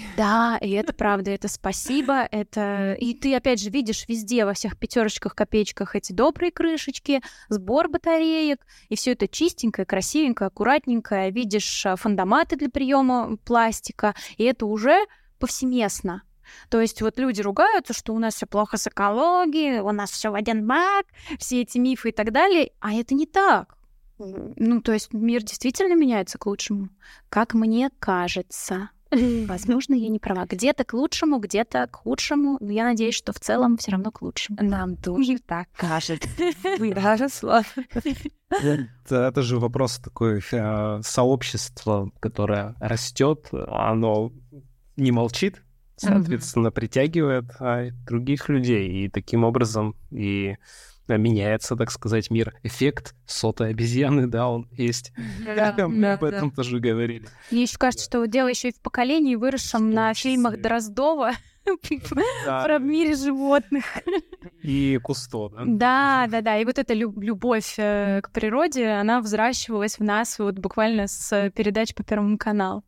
[0.17, 2.95] Да, и это правда, это спасибо, это...
[2.95, 8.67] И ты, опять же, видишь везде, во всех пятерочках, копеечках эти добрые крышечки, сбор батареек,
[8.89, 11.31] и все это чистенькое, красивенькое, аккуратненькое.
[11.31, 15.07] Видишь а, фандоматы для приема пластика, и это уже
[15.39, 16.23] повсеместно.
[16.71, 20.31] То есть вот люди ругаются, что у нас все плохо с экологией, у нас все
[20.31, 21.07] в один бак,
[21.39, 23.77] все эти мифы и так далее, а это не так.
[24.19, 26.89] Ну, то есть мир действительно меняется к лучшему,
[27.29, 28.91] как мне кажется.
[29.11, 30.47] Возможно, я не права.
[30.47, 32.59] Где-то к лучшему, где-то к худшему.
[32.61, 34.59] Но я надеюсь, что в целом все равно к лучшему.
[34.61, 36.29] Нам тоже так кажется.
[36.95, 37.63] Хорошо.
[39.11, 44.33] Это же вопрос такой э, сообщества, которое растет, оно
[44.97, 45.63] не молчит,
[45.97, 49.05] соответственно, притягивает а, других людей.
[49.05, 50.57] И таким образом и
[51.17, 52.55] меняется, так сказать, мир.
[52.63, 55.13] Эффект сотой обезьяны, да, он есть.
[55.45, 57.29] Да, Мы об этом тоже говорили.
[57.51, 61.33] Мне еще кажется, что дело еще и в поколении, выросшем на фильмах Дроздова
[62.45, 63.85] про мире животных.
[64.63, 65.65] И Кусто, да?
[65.67, 66.59] Да, да, да.
[66.59, 71.95] И вот эта любовь э, к природе, она взращивалась в нас вот буквально с передач
[71.95, 72.85] по Первому каналу.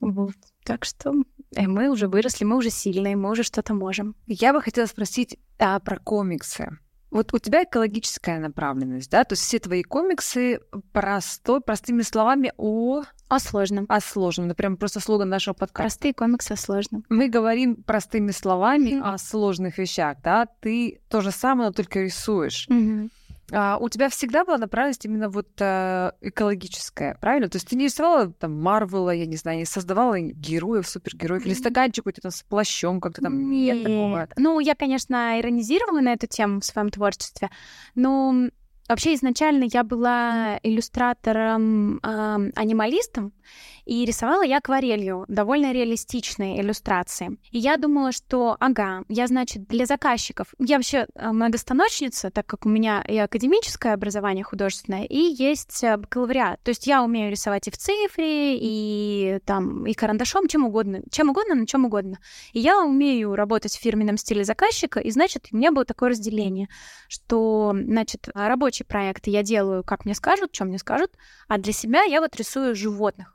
[0.00, 0.34] Вот.
[0.64, 1.12] Так что
[1.56, 4.14] э, мы уже выросли, мы уже сильные, мы уже что-то можем.
[4.26, 6.78] Я бы хотела спросить а, про комиксы.
[7.12, 9.24] Вот у тебя экологическая направленность, да?
[9.24, 10.60] То есть все твои комиксы
[10.92, 13.02] простой, простыми словами о...
[13.28, 13.84] О сложном.
[13.88, 14.46] О сложном.
[14.46, 15.82] Это прям просто слоган нашего подкаста.
[15.82, 17.04] Простые комиксы о сложном.
[17.10, 19.14] Мы говорим простыми словами mm-hmm.
[19.14, 20.46] о сложных вещах, да?
[20.60, 22.66] Ты то же самое, но только рисуешь.
[22.70, 23.10] Mm-hmm.
[23.52, 27.48] А, у тебя всегда была направленность именно вот а, экологическая, правильно?
[27.48, 31.52] То есть ты не рисовала там Марвела, я не знаю, не создавала героев, супергероев, или
[31.54, 33.50] стаканчик у тебя там с плащом как-то там?
[33.50, 33.76] Нет.
[33.76, 34.28] Нет такого.
[34.36, 37.50] Ну, я, конечно, иронизировала на эту тему в своем творчестве,
[37.94, 38.48] но
[38.88, 43.32] Вообще изначально я была иллюстратором, э, анималистом,
[43.84, 47.38] и рисовала я акварелью, довольно реалистичные иллюстрации.
[47.50, 50.54] И я думала, что, ага, я, значит, для заказчиков...
[50.58, 55.96] Я вообще э, многостаночница, так как у меня и академическое образование художественное, и есть э,
[55.96, 56.62] бакалавриат.
[56.62, 61.00] То есть я умею рисовать и в цифре, и там, и карандашом, чем угодно.
[61.10, 62.18] Чем угодно, на чем угодно.
[62.52, 66.68] И я умею работать в фирменном стиле заказчика, и, значит, у меня было такое разделение,
[67.08, 71.12] что, значит, рабочие проекты я делаю, как мне скажут, что мне скажут,
[71.48, 73.34] а для себя я вот рисую животных.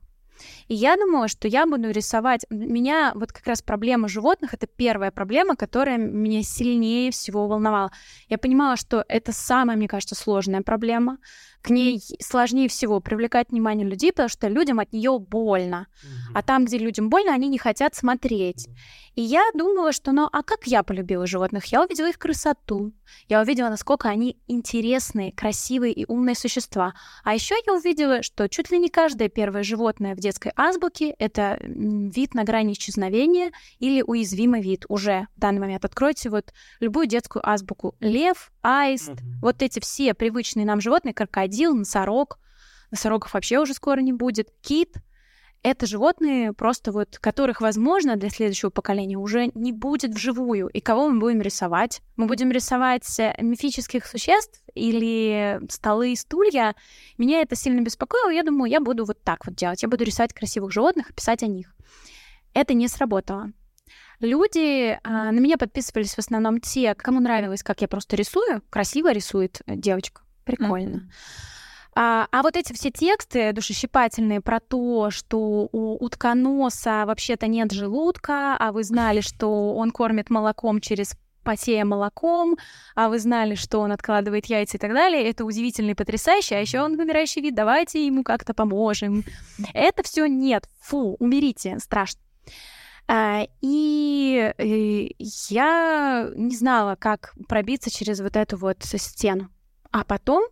[0.68, 2.46] И я думала, что я буду рисовать...
[2.50, 7.92] Меня вот как раз проблема животных— это первая проблема, которая меня сильнее всего волновала.
[8.30, 11.18] Я понимала, что это самая, мне кажется, сложная проблема.
[11.62, 15.88] К ней сложнее всего привлекать внимание людей, потому что людям от нее больно.
[16.34, 18.68] А там, где людям больно, они не хотят смотреть.
[19.16, 21.66] И я думала, что, ну, а как я полюбила животных?
[21.66, 22.94] Я увидела их красоту.
[23.28, 26.94] Я увидела, насколько они интересные, красивые и умные существа.
[27.24, 31.58] А еще я увидела, что чуть ли не каждое первое животное в детской азбуке— это
[31.62, 35.86] вид на грани исчезновения или уязвимый вид уже в данный момент.
[35.86, 37.96] Откройте вот любую детскую азбуку.
[38.00, 39.40] Лев, аист, mm-hmm.
[39.42, 42.40] вот эти все привычные нам животные, крокодил, носорог,
[42.92, 44.96] носорогов вообще уже скоро не будет, кит—
[45.64, 50.68] это животные просто вот, которых, возможно, для следующего поколения уже не будет вживую.
[50.68, 52.02] И кого мы будем рисовать?
[52.16, 56.76] Мы будем рисовать э, мифических существ или столы и стулья.
[57.18, 58.30] Меня это сильно беспокоило.
[58.30, 59.82] Я думаю, я буду вот так вот делать.
[59.84, 61.74] Я буду рисовать красивых животных и писать о них.
[62.54, 63.52] Это не сработало.
[64.20, 68.64] Люди а, на меня подписывались в основном те, кому нравилось, как я просто рисую.
[68.70, 70.22] Красиво рисует девочка.
[70.44, 70.98] Прикольно.
[70.98, 71.57] Mm-hmm.
[72.00, 78.56] А, а вот эти все тексты душещипательные про то, что у утконоса вообще-то нет желудка,
[78.56, 82.56] а вы знали, что он кормит молоком через потея молоком,
[82.94, 85.28] а вы знали, что он откладывает яйца и так далее.
[85.28, 86.58] Это удивительно и потрясающе.
[86.58, 89.24] А еще он вымирающий вид, давайте ему как-то поможем.
[89.74, 90.70] Это все нет.
[90.82, 92.22] Фу, умерите, страшно.
[93.08, 95.08] А, и, э,
[95.50, 99.50] я не знала, как пробиться через вот эту вот стену.
[99.92, 100.44] А потом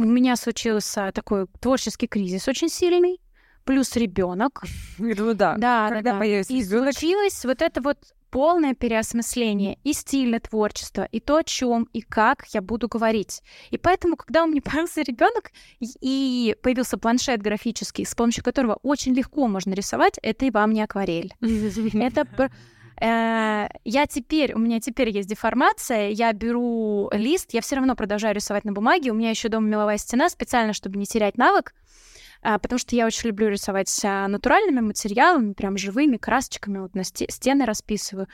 [0.00, 3.20] у меня случился такой творческий кризис очень сильный,
[3.64, 4.62] плюс ребенок.
[4.98, 5.56] Ну да.
[5.58, 7.98] Да, Когда да, появится И случилось вот это вот
[8.30, 13.42] полное переосмысление и стиля творчества, и то, о чем и как я буду говорить.
[13.70, 19.14] И поэтому, когда у меня появился ребенок и появился планшет графический, с помощью которого очень
[19.14, 21.34] легко можно рисовать, это и вам не акварель.
[21.40, 22.24] Это
[23.00, 28.64] я теперь, у меня теперь есть деформация, я беру лист, я все равно продолжаю рисовать
[28.64, 31.74] на бумаге, у меня еще дома меловая стена, специально, чтобы не терять навык,
[32.42, 37.64] э, потому что я очень люблю рисовать натуральными материалами, прям живыми красочками, вот на стены
[37.64, 38.28] расписываю.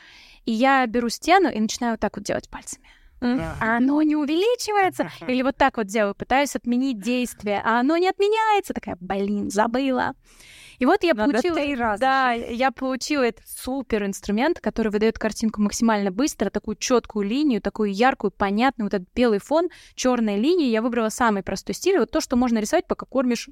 [0.45, 2.87] И я беру стену и начинаю вот так вот делать пальцами.
[3.21, 5.11] А оно не увеличивается.
[5.27, 8.75] Или вот так вот делаю, пытаюсь отменить действие, а оно не отменяется.
[8.75, 10.15] Такая, блин, забыла.
[10.79, 11.77] И вот я Надо получила...
[11.77, 12.01] Раза.
[12.01, 17.93] Да, я получила этот супер инструмент, который выдает картинку максимально быстро, такую четкую линию, такую
[17.93, 20.69] яркую, понятную, вот этот белый фон, черная линия.
[20.69, 23.49] Я выбрала самый простой стиль, вот то, что можно рисовать, пока кормишь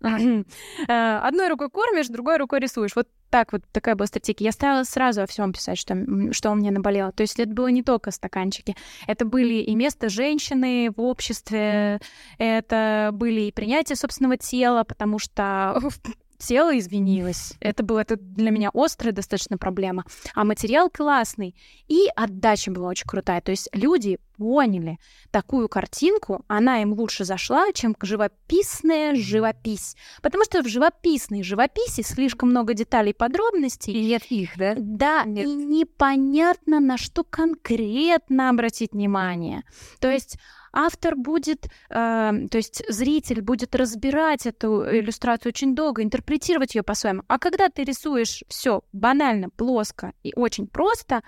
[0.00, 2.94] э, Одной рукой кормишь, другой рукой рисуешь.
[2.94, 4.46] Вот так вот такая была стратегия.
[4.46, 5.96] Я старалась сразу о всем писать, что,
[6.32, 7.12] что у меня наболело.
[7.12, 8.76] То есть это было не только стаканчики.
[9.06, 12.00] Это были и место женщины в обществе,
[12.38, 15.80] это были и принятие собственного тела, потому что
[16.38, 17.54] тело извинилось.
[17.60, 20.04] Это было это для меня острая достаточно проблема.
[20.34, 21.54] А материал классный.
[21.88, 23.40] И отдача была очень крутая.
[23.40, 24.98] То есть люди поняли
[25.32, 29.96] такую картинку, она им лучше зашла, чем живописная живопись.
[30.22, 33.92] Потому что в живописной живописи слишком много деталей и подробностей.
[33.92, 34.74] И нет их, да?
[34.76, 35.44] Да, нет.
[35.44, 39.64] и непонятно, на что конкретно обратить внимание.
[39.98, 40.38] То есть
[40.78, 47.22] автор будет, э, то есть зритель будет разбирать эту иллюстрацию очень долго, интерпретировать ее по-своему.
[47.26, 51.22] А когда ты рисуешь все банально, плоско и очень просто,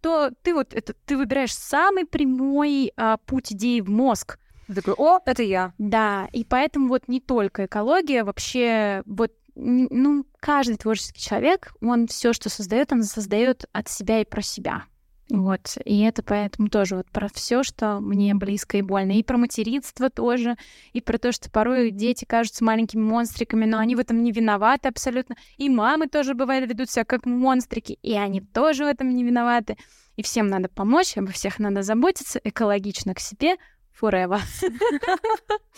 [0.00, 4.38] то ты вот это, ты выбираешь самый прямой э, путь идеи в мозг.
[4.66, 5.72] Ты такой, о, это я.
[5.78, 12.32] Да, и поэтому вот не только экология, вообще вот ну, каждый творческий человек, он все,
[12.32, 14.84] что создает, он создает от себя и про себя.
[15.28, 19.12] Вот, и это поэтому тоже вот про все, что мне близко и больно.
[19.12, 20.56] И про материнство тоже,
[20.92, 24.88] и про то, что порой дети кажутся маленькими монстриками, но они в этом не виноваты
[24.88, 25.34] абсолютно.
[25.56, 29.76] И мамы тоже, бывает, ведут себя как монстрики, и они тоже в этом не виноваты.
[30.14, 33.56] И всем надо помочь, обо всех надо заботиться, экологично к себе,
[34.00, 34.40] forever.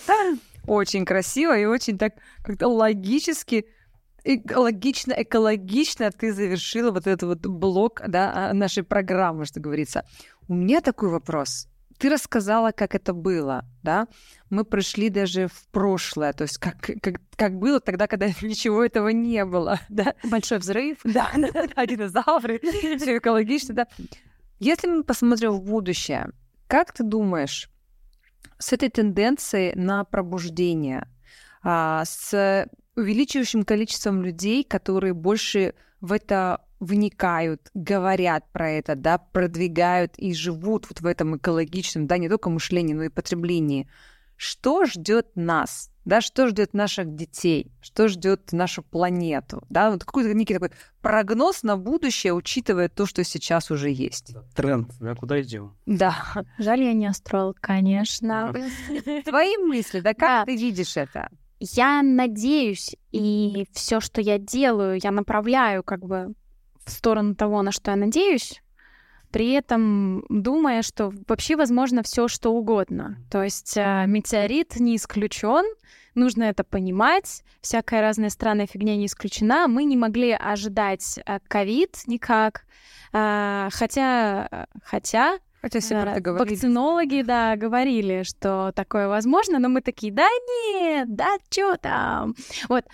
[0.66, 2.12] Очень красиво и очень так
[2.44, 3.64] как-то логически
[4.54, 10.04] логично, экологично ты завершила вот этот вот блок да, нашей программы, что говорится.
[10.48, 11.68] У меня такой вопрос.
[11.98, 14.06] Ты рассказала, как это было, да?
[14.50, 19.08] Мы пришли даже в прошлое, то есть как, как, как было тогда, когда ничего этого
[19.08, 20.14] не было, да?
[20.24, 20.98] Большой взрыв.
[21.04, 21.30] Да,
[21.86, 22.60] динозавры,
[22.98, 23.86] все экологично, да.
[24.60, 26.30] Если мы посмотрим в будущее,
[26.68, 27.68] как ты думаешь,
[28.58, 31.08] с этой тенденцией на пробуждение,
[31.62, 32.68] а, с
[32.98, 40.86] увеличивающим количеством людей, которые больше в это вникают, говорят про это, да, продвигают и живут
[40.88, 43.88] вот в этом экологичном, да, не только мышлении, но и потреблении.
[44.36, 50.32] что ждет нас, да, что ждет наших детей, что ждет нашу планету, да, вот какой-то
[50.34, 50.70] некий такой
[51.00, 54.36] прогноз на будущее, учитывая то, что сейчас уже есть.
[54.54, 55.76] Тренд, да, куда идем?
[55.86, 56.16] Да.
[56.58, 58.52] Жаль, я не астролог, конечно.
[59.24, 61.28] Твои мысли, да, как ты видишь это?
[61.60, 66.34] Я надеюсь, и все, что я делаю, я направляю как бы
[66.84, 68.62] в сторону того, на что я надеюсь,
[69.30, 73.18] при этом думая, что вообще возможно все, что угодно.
[73.30, 75.64] То есть э, метеорит не исключен,
[76.14, 79.68] нужно это понимать, всякая разная странная фигня не исключена.
[79.68, 82.64] Мы не могли ожидать э, ковид никак,
[83.12, 86.54] А, хотя, хотя Хотя все да, говорили.
[86.54, 90.28] Вакцинологи, да, говорили, что такое возможно, но мы такие, да
[90.72, 92.34] нет, да что там.
[92.68, 92.84] Вот.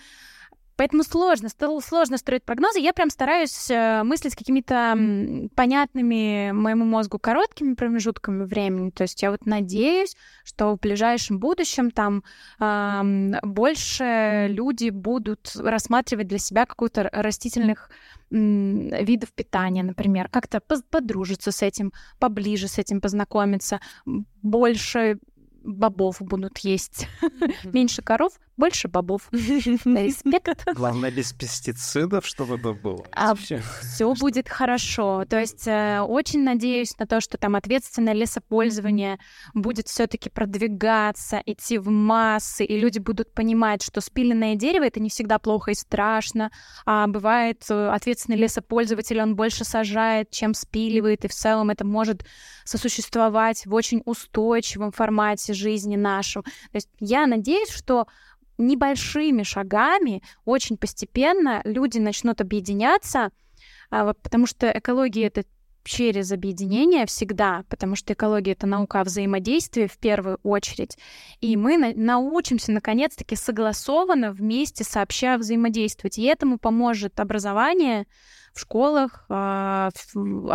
[0.77, 1.49] Поэтому сложно,
[1.81, 2.79] сложно строить прогнозы.
[2.79, 8.89] Я прям стараюсь э, мыслить какими-то понятными моему мозгу короткими промежутками времени.
[8.89, 12.23] То есть я вот надеюсь, что в ближайшем будущем там
[12.59, 17.89] ам, больше люди будут рассматривать для себя какую-то растительных
[18.31, 23.79] м, видов питания, например, как-то подружиться с этим, поближе с этим познакомиться,
[24.41, 25.19] больше
[25.63, 27.07] бобов будут есть,
[27.63, 29.27] меньше коров, больше бобов.
[29.31, 30.65] Респект.
[30.73, 33.05] Главное, без пестицидов, чтобы это было.
[33.11, 33.35] А.
[33.35, 35.25] Все будет хорошо.
[35.25, 39.19] То есть э, очень надеюсь на то, что там ответственное лесопользование
[39.53, 45.09] будет все-таки продвигаться, идти в массы, и люди будут понимать, что спиленное дерево это не
[45.09, 46.51] всегда плохо и страшно,
[46.85, 52.25] а бывает э, ответственный лесопользователь, он больше сажает, чем спиливает, и в целом это может
[52.63, 56.43] сосуществовать в очень устойчивом формате жизни нашем.
[56.43, 58.07] То есть я надеюсь, что
[58.57, 63.31] небольшими шагами, очень постепенно люди начнут объединяться,
[63.89, 65.43] а, потому что экология это
[65.83, 70.97] через объединение всегда, потому что экология это наука о взаимодействии в первую очередь,
[71.41, 78.07] и мы на- научимся наконец-таки согласованно вместе сообща взаимодействовать, и этому поможет образование
[78.53, 80.51] в школах, а, в-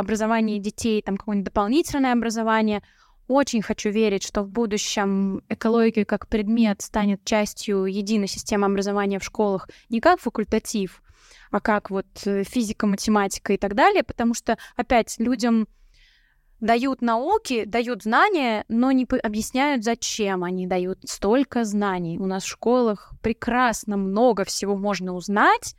[0.58, 2.82] детей, там какое-нибудь дополнительное образование.
[3.30, 9.24] Очень хочу верить, что в будущем экология как предмет станет частью единой системы образования в
[9.24, 11.00] школах не как факультатив,
[11.52, 15.68] а как вот э, физика, математика и так далее, потому что, опять, людям
[16.58, 22.18] дают науки, дают знания, но не объясняют, зачем они дают столько знаний.
[22.18, 25.76] У нас в школах прекрасно много всего можно узнать,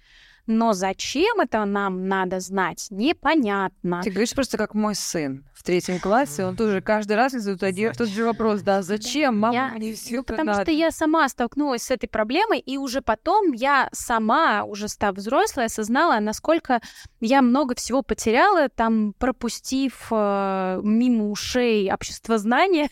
[0.47, 4.01] но зачем это нам надо знать, непонятно.
[4.03, 7.93] Ты говоришь просто как мой сын в третьем классе, он тоже каждый раз задает один
[7.93, 10.61] тот же вопрос, да, зачем, мама, Я- мне все Ну, потому надо.
[10.63, 15.65] что я сама столкнулась с этой проблемой, и уже потом я сама, уже став взрослой,
[15.65, 16.81] осознала, насколько
[17.19, 22.89] я много всего потеряла, там, пропустив э, мимо ушей общество знания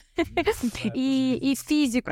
[0.93, 2.11] и, и физику.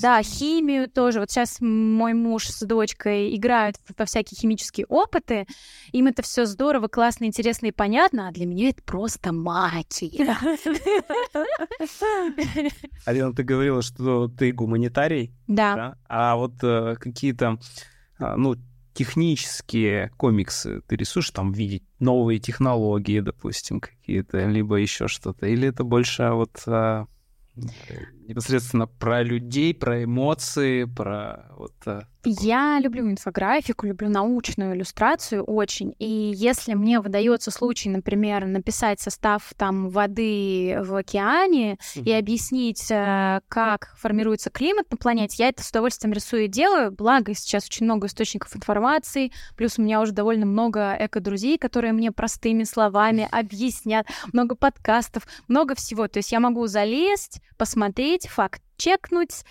[0.00, 1.20] Да, химию тоже.
[1.20, 5.46] Вот сейчас мой муж с дочкой играют во всякие химические опыты.
[5.92, 10.36] Им это все здорово, классно, интересно и понятно, а для меня это просто магия.
[13.04, 15.74] Алина, ты говорила, что ты гуманитарий, Да.
[15.76, 15.98] да?
[16.08, 17.58] А вот э, какие-то,
[18.18, 18.56] а, ну,
[18.96, 25.46] технические комиксы ты рисуешь, там, видеть новые технологии, допустим, какие-то, либо еще что-то?
[25.46, 27.06] Или это больше вот а,
[28.28, 31.74] непосредственно про людей, про эмоции, про вот...
[31.86, 35.94] а, Я люблю инфографику, люблю научную иллюстрацию очень.
[35.98, 43.40] И если мне выдается случай, например, написать состав там воды в океане и объяснить, э,
[43.48, 46.90] как формируется климат на планете, я это с удовольствием рисую и делаю.
[46.90, 52.12] Благо, сейчас очень много источников информации, плюс у меня уже довольно много эко-друзей, которые мне
[52.12, 56.08] простыми словами объяснят, много подкастов, много всего.
[56.08, 59.44] То есть я могу залезть, посмотреть, факт-чекнуть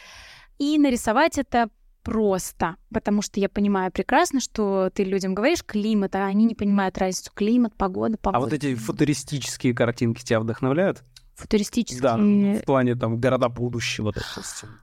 [0.58, 1.70] и нарисовать это
[2.04, 6.98] просто, потому что я понимаю прекрасно, что ты людям говоришь климат, а они не понимают
[6.98, 8.38] разницу климат, погода, погода.
[8.38, 11.04] А вот эти футуристические картинки тебя вдохновляют?
[11.36, 12.02] футуристические.
[12.02, 12.18] Да,
[12.62, 14.14] в плане там города будущего,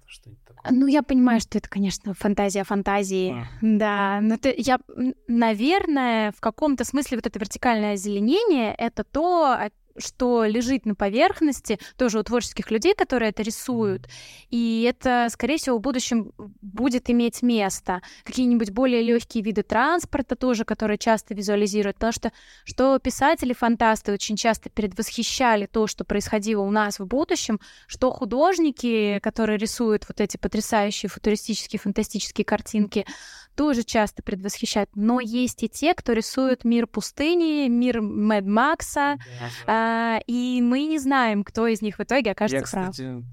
[0.07, 0.73] что-нибудь такое.
[0.73, 3.33] Ну, я понимаю, что это, конечно, фантазия фантазии.
[3.33, 3.47] А.
[3.63, 4.79] Да, но ты, я,
[5.27, 9.57] наверное, в каком-то смысле вот это вертикальное озеленение— это то,
[9.99, 14.09] что лежит на поверхности тоже у творческих людей, которые это рисуют.
[14.51, 18.03] И это, скорее всего, в будущем будет иметь место.
[18.25, 21.97] Какие-нибудь более легкие виды транспорта тоже, которые часто визуализируют.
[21.97, 22.33] Потому что
[22.65, 29.59] что писатели-фантасты очень часто предвосхищали то, что происходило у нас в будущем, что художники, которые
[29.59, 33.07] рисуют вот эти потрясающие футуристические, фантастические картинки,
[33.55, 34.91] тоже часто предвосхищают.
[34.95, 39.19] Но есть и те, кто рисует мир пустыни, мир Мэд Макса,
[39.67, 42.91] а, и мы не знаем, кто из них в итоге окажется Я, прав.
[42.91, 43.25] кстати,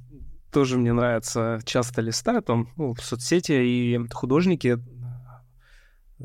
[0.51, 4.77] тоже мне нравится, часто листаю там ну, в соцсети, и художники,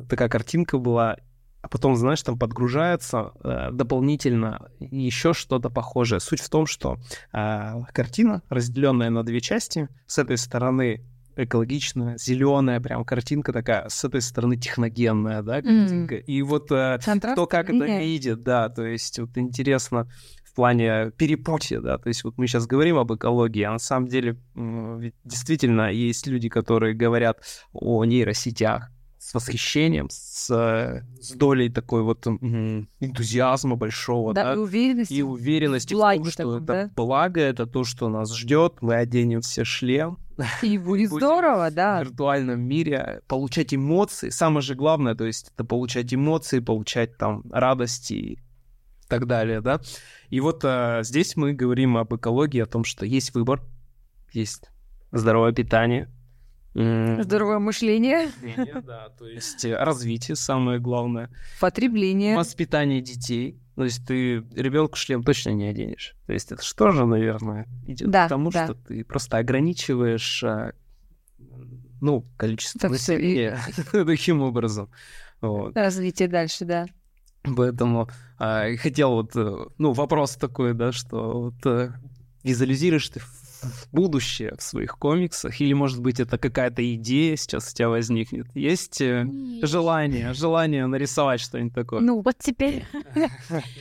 [0.09, 1.17] такая картинка была,
[1.63, 6.21] а потом, знаешь, там подгружается э, дополнительно еще что-то похожее.
[6.21, 6.99] Суть в том, что
[7.33, 11.03] э, картина, разделенная на две части, с этой стороны
[11.37, 16.17] экологичная, зеленая прям картинка такая, с этой стороны техногенная, да, картинка.
[16.17, 16.25] Mm.
[16.25, 16.99] И вот э,
[17.33, 20.09] кто как это видит, да, то есть вот интересно
[20.45, 24.09] в плане перепутья, да, то есть вот мы сейчас говорим об экологии, а на самом
[24.09, 24.39] деле
[25.25, 27.41] действительно есть люди, которые говорят
[27.73, 28.91] о нейросетях,
[29.25, 34.53] с восхищением, с, с долей такой вот энтузиазма большого, да, да?
[34.53, 36.91] и уверенности, и уверенности в том, что таком, это да?
[36.95, 40.19] благо, это то, что нас ждет, мы оденем все шлем,
[40.63, 42.01] и будет здорово, да.
[42.01, 47.43] В виртуальном мире получать эмоции, самое же главное, то есть это получать эмоции, получать там
[47.51, 48.39] радости и
[49.09, 49.81] так далее, да.
[50.31, 53.63] И вот а, здесь мы говорим об экологии, о том, что есть выбор,
[54.33, 54.71] есть
[55.13, 56.09] здоровое питание,
[56.75, 58.31] Здоровое мышление.
[58.43, 61.31] Мышление, да, то есть э, развитие самое главное.
[61.61, 62.37] Потребление.
[62.37, 63.61] Воспитание детей.
[63.77, 66.15] То есть ты ребенку шлем точно не оденешь.
[66.27, 68.67] То есть это что же, наверное, идет да, к тому, да.
[68.67, 70.73] что ты просто ограничиваешь а,
[72.01, 73.59] ну, количество так населения
[73.93, 74.91] таким образом.
[75.41, 75.77] Вот.
[75.77, 76.87] Развитие дальше, да.
[77.57, 78.09] Поэтому
[78.39, 81.93] а, хотел вот, э, ну, вопрос такой, да, что вот э,
[82.43, 83.21] визуализируешь ты
[83.93, 85.61] будущее в своих комиксах?
[85.61, 88.47] Или, может быть, это какая-то идея сейчас у тебя возникнет?
[88.55, 89.69] Есть э, Нет.
[89.69, 92.01] желание, желание нарисовать что-нибудь такое?
[92.01, 92.85] Ну, вот теперь...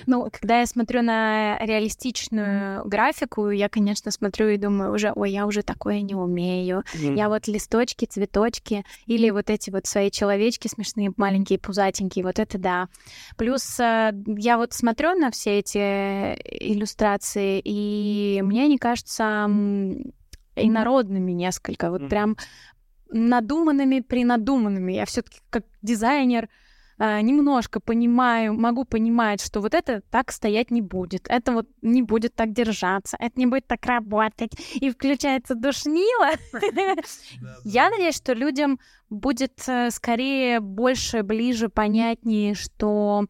[0.05, 5.45] Ну, когда я смотрю на реалистичную графику, я, конечно, смотрю и думаю уже, ой, я
[5.45, 6.83] уже такое не умею.
[6.93, 12.57] Я вот листочки, цветочки или вот эти вот свои человечки смешные, маленькие, пузатенькие, вот это
[12.57, 12.87] да.
[13.37, 19.47] Плюс э, я вот смотрю на все эти иллюстрации, и мне они кажутся
[20.55, 22.37] инородными несколько, вот прям
[23.13, 24.93] надуманными, принадуманными.
[24.93, 26.49] Я все-таки как дизайнер
[26.97, 32.01] э, немножко понимаю, могу понимать, что вот это так стоять не будет, это вот не
[32.01, 36.31] будет так держаться, это не будет так работать, и включается душнило.
[37.63, 43.25] Я надеюсь, что людям будет э, скорее больше, ближе, понятнее, что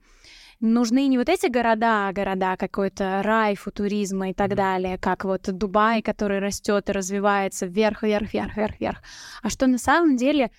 [0.64, 5.42] нужны не вот эти города, а города какой-то рай футуризма и так далее, как вот
[5.44, 8.98] Дубай, который растет и развивается вверх, вверх, вверх, вверх, вверх,
[9.42, 10.52] а что на самом деле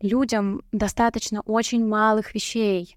[0.00, 2.96] людям достаточно очень малых вещей,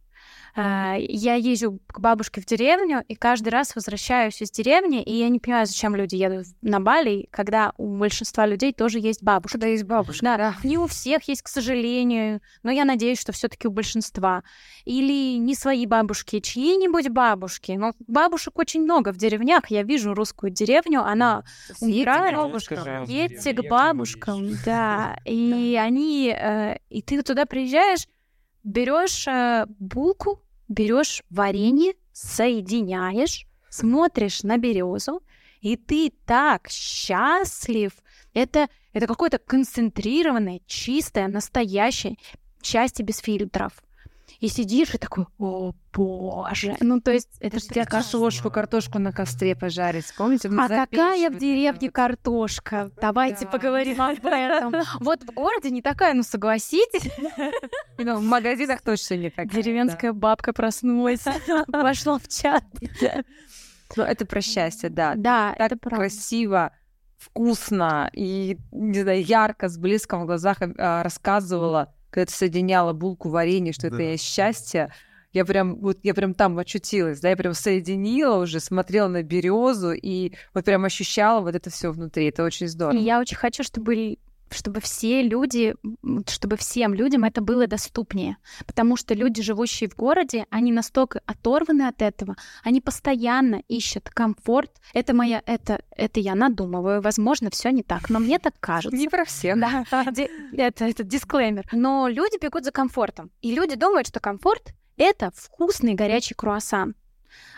[0.56, 5.39] я езжу к бабушке в деревню, и каждый раз возвращаюсь из деревни, и я не
[5.39, 9.58] понимаю, зачем люди едут на Бали, когда у большинства людей тоже есть бабушка.
[9.58, 10.24] Когда есть бабушка.
[10.24, 10.56] Да, да.
[10.64, 14.43] Не у всех есть, к сожалению, но я надеюсь, что все таки у большинства.
[14.86, 17.74] Или не свои бабушки, чьи-нибудь бабушки.
[17.74, 19.70] Но бабушек очень много в деревнях.
[19.70, 21.43] Я вижу русскую деревню, она
[21.82, 22.36] умирает.
[23.10, 25.18] Едьте к бабушкам, да.
[25.26, 26.30] И они...
[26.30, 28.08] Э, и ты туда приезжаешь,
[28.64, 35.22] берешь э, булку, берешь варенье, соединяешь, смотришь на березу,
[35.61, 37.91] и ты так счастлив.
[38.34, 42.18] Это, это какое-то концентрированное, чистое, настоящее
[42.61, 43.74] счастье без фильтров
[44.40, 46.76] и сидишь и такой, о боже.
[46.82, 50.50] Ну, то есть это же тебя картошку, картошку на костре пожарить, помните?
[50.50, 52.92] А какая в деревне картошка?
[53.00, 54.74] Давайте поговорим об этом.
[55.00, 57.12] Вот в городе не такая, ну, согласитесь.
[57.98, 59.48] Ну, в магазинах точно не такая.
[59.48, 61.24] Деревенская бабка проснулась,
[61.72, 62.64] пошла в чат.
[63.96, 65.14] Ну, это про счастье, да.
[65.16, 66.74] Да, это красиво
[67.18, 73.28] вкусно и, не знаю, ярко, с блеском в глазах а, рассказывала когда ты соединяла булку
[73.28, 73.95] варенье, что да.
[73.97, 74.89] это есть счастье,
[75.34, 79.91] я прям вот я прям там очутилась, да, я прям соединила уже, смотрела на березу
[79.91, 82.28] и вот прям ощущала вот это все внутри.
[82.28, 82.97] Это очень здорово.
[82.97, 84.18] И я очень хочу, чтобы
[84.50, 85.76] чтобы все люди,
[86.28, 88.38] чтобы всем людям это было доступнее.
[88.66, 94.72] Потому что люди, живущие в городе, они настолько оторваны от этого, они постоянно ищут комфорт.
[94.93, 98.96] Это моя, это, это я надумываю, возможно, все не так, но мне так кажется.
[98.96, 99.60] Не про всех.
[99.60, 99.86] Да,
[100.54, 101.68] это, это дисклеймер.
[101.72, 103.32] Но люди бегут за комфортом.
[103.41, 106.96] И люди думают, что комфорт— это вкусный горячий круассан.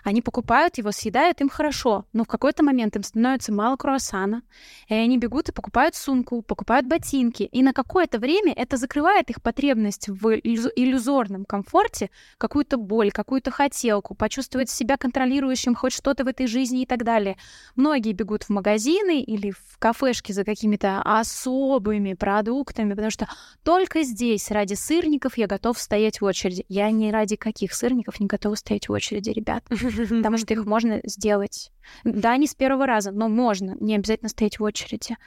[0.04, 4.44] Они покупают его, съедают, им хорошо, но в какой-то момент им становится мало круассана,
[4.88, 9.42] и они бегут и покупают сумку, покупают ботинки, и на какое-то время это закрывает их
[9.42, 16.48] потребность в иллюзорном комфорте, какую-то боль, какую-то хотелку, почувствовать себя контролирующим хоть что-то в этой
[16.48, 17.38] жизни и так далее.
[17.76, 23.28] Многие бегут в магазины или в кафешки за какими-то особыми продуктами, потому что
[23.64, 26.66] только здесь ради сырников я готов стоять в очереди.
[26.70, 29.64] Я ни ради каких сырников не готова стоять в очереди, ребят.
[29.70, 31.72] потому что их можно сделать.
[32.04, 35.18] Да, не с первого раза, но можно, не обязательно стоять в очереди.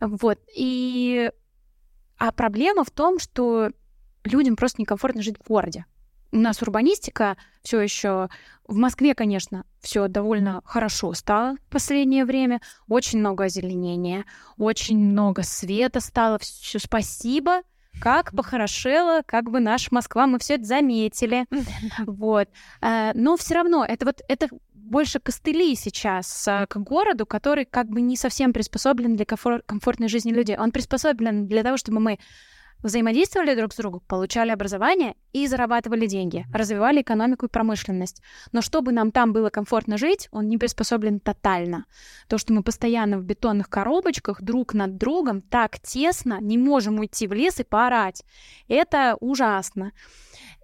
[0.00, 0.38] Вот.
[0.56, 1.30] И...
[2.18, 3.70] А проблема в том, что
[4.24, 5.84] людям просто некомфортно жить в городе.
[6.32, 8.28] У нас урбанистика все еще
[8.66, 12.60] в Москве, конечно, все довольно хорошо стало в последнее время.
[12.88, 14.24] Очень много озеленения,
[14.58, 16.38] очень много света стало.
[16.38, 17.62] Все спасибо.
[18.00, 21.46] Как похорошела, как бы наша Москва, мы все это заметили.
[22.06, 22.48] Вот.
[22.82, 27.88] Э, но все равно это вот это больше костыли сейчас э, к городу, который как
[27.88, 30.56] бы не совсем приспособлен для комфортной жизни людей.
[30.56, 32.18] Он приспособлен для того, чтобы мы
[32.82, 38.22] взаимодействовали друг с другом, получали образование и зарабатывали деньги, развивали экономику и промышленность.
[38.52, 41.86] Но чтобы нам там было комфортно жить, он не приспособлен тотально.
[42.28, 47.26] То, что мы постоянно в бетонных коробочках друг над другом так тесно не можем уйти
[47.26, 48.24] в лес и поорать,
[48.68, 49.92] это ужасно.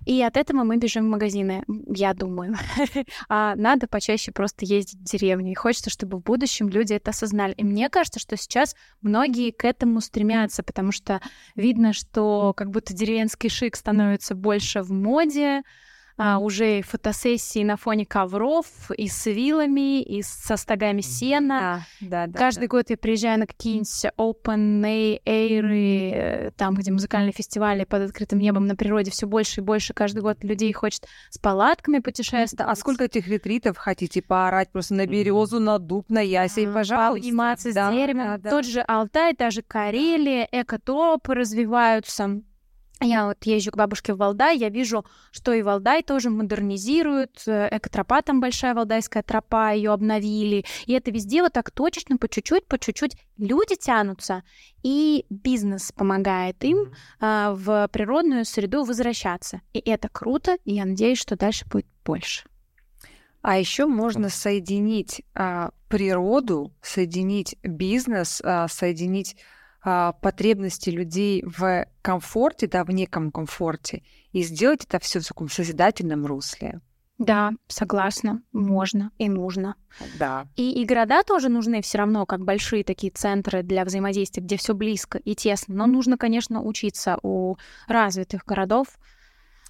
[0.06, 2.56] И от этого мы бежим в магазины, я думаю.
[3.28, 5.52] а надо почаще просто ездить в деревню.
[5.52, 7.54] И хочется, чтобы в будущем люди это осознали.
[7.54, 11.20] И мне кажется, что сейчас многие к этому стремятся, потому что
[11.54, 15.62] видно, что как будто деревенский шик становится больше в моде,
[16.16, 21.84] а, уже фотосессии на фоне ковров и с вилами, и со стогами сена.
[22.00, 22.66] Да, да, да, Каждый да.
[22.68, 24.82] год я приезжаю на какие-нибудь open
[25.24, 29.94] air, э, там, где музыкальные фестивали под открытым небом на природе, все больше и больше
[29.94, 32.70] каждый год людей хочет с палатками путешествовать.
[32.70, 37.22] А сколько этих ретритов хотите поорать просто на березу, на дуб, на ясень, а, пожалуйста?
[37.22, 38.24] Подниматься да, с деревом.
[38.24, 38.50] Да, да.
[38.50, 42.42] Тот же Алтай, даже Карелия, экотропы развиваются.
[43.02, 47.68] Я вот езжу к бабушке в Валдай, я вижу, что и Валдай тоже модернизируют, э,
[47.72, 52.66] экотропа там большая валдайская тропа, ее обновили, и это везде вот так точечно, по чуть-чуть,
[52.66, 54.44] по чуть-чуть люди тянутся,
[54.82, 59.60] и бизнес помогает им а, в природную среду возвращаться.
[59.72, 62.44] И это круто, и я надеюсь, что дальше будет больше.
[63.42, 69.36] А еще можно соединить а, природу, соединить бизнес, а, соединить
[69.82, 74.02] а, потребности людей в комфорте, да, в неком комфорте,
[74.32, 76.80] и сделать это все в таком созидательном русле.
[77.18, 79.76] Да, согласна, можно и нужно.
[80.18, 80.48] Да.
[80.56, 84.74] И, и города тоже нужны все равно, как большие такие центры для взаимодействия, где все
[84.74, 85.74] близко и тесно.
[85.74, 87.56] Но нужно, конечно, учиться у
[87.86, 88.98] развитых городов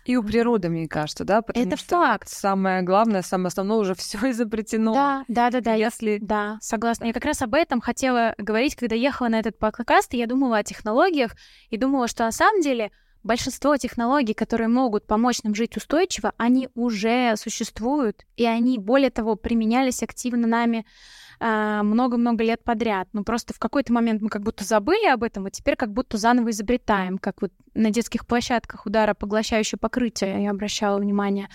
[0.05, 1.43] и у природы, мне кажется, да?
[1.43, 2.29] Потому это что факт.
[2.29, 4.93] Самое главное, самое основное уже все изобретено.
[4.93, 5.75] Да, да, да, да.
[5.75, 6.19] Если...
[6.21, 7.05] Да, согласна.
[7.05, 10.59] Я как раз об этом хотела говорить, когда ехала на этот подкаст, и я думала
[10.59, 11.37] о технологиях,
[11.71, 12.91] и думала, что на самом деле
[13.23, 19.37] большинство технологий, которые могут помочь нам жить устойчиво, они уже существуют, и они, более того,
[19.37, 20.85] применялись активно нами
[21.43, 23.09] много-много лет подряд.
[23.13, 26.17] Ну, просто в какой-то момент мы как будто забыли об этом, и теперь как будто
[26.17, 31.49] заново изобретаем, как вот на детских площадках удара поглощающее покрытие, я обращала внимание.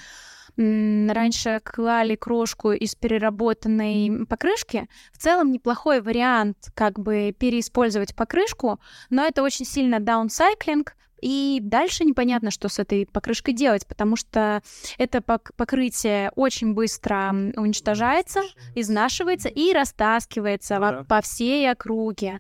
[0.57, 4.89] Раньше клали крошку из переработанной покрышки.
[5.13, 8.79] В целом неплохой вариант как бы переиспользовать покрышку,
[9.11, 14.61] но это очень сильно даунсайклинг, и дальше непонятно, что с этой покрышкой делать, потому что
[14.97, 18.41] это покрытие очень быстро уничтожается,
[18.75, 21.05] изнашивается и растаскивается да.
[21.07, 22.39] по всей округе.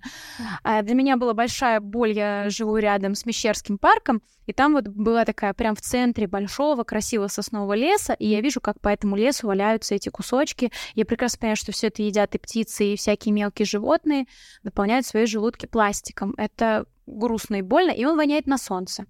[0.63, 4.87] А для меня была большая боль, я живу рядом с Мещерским парком, и там вот
[4.87, 9.15] была такая прям в центре большого красивого соснового леса, и я вижу, как по этому
[9.15, 10.71] лесу валяются эти кусочки.
[10.95, 14.25] Я прекрасно понимаю, что все это едят и птицы, и всякие мелкие животные,
[14.63, 16.33] наполняют свои желудки пластиком.
[16.37, 19.05] Это грустно и больно, и он воняет на солнце.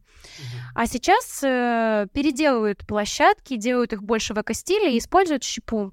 [0.73, 5.91] А сейчас э, переделывают площадки, делают их больше в эко-стиле и используют щепу.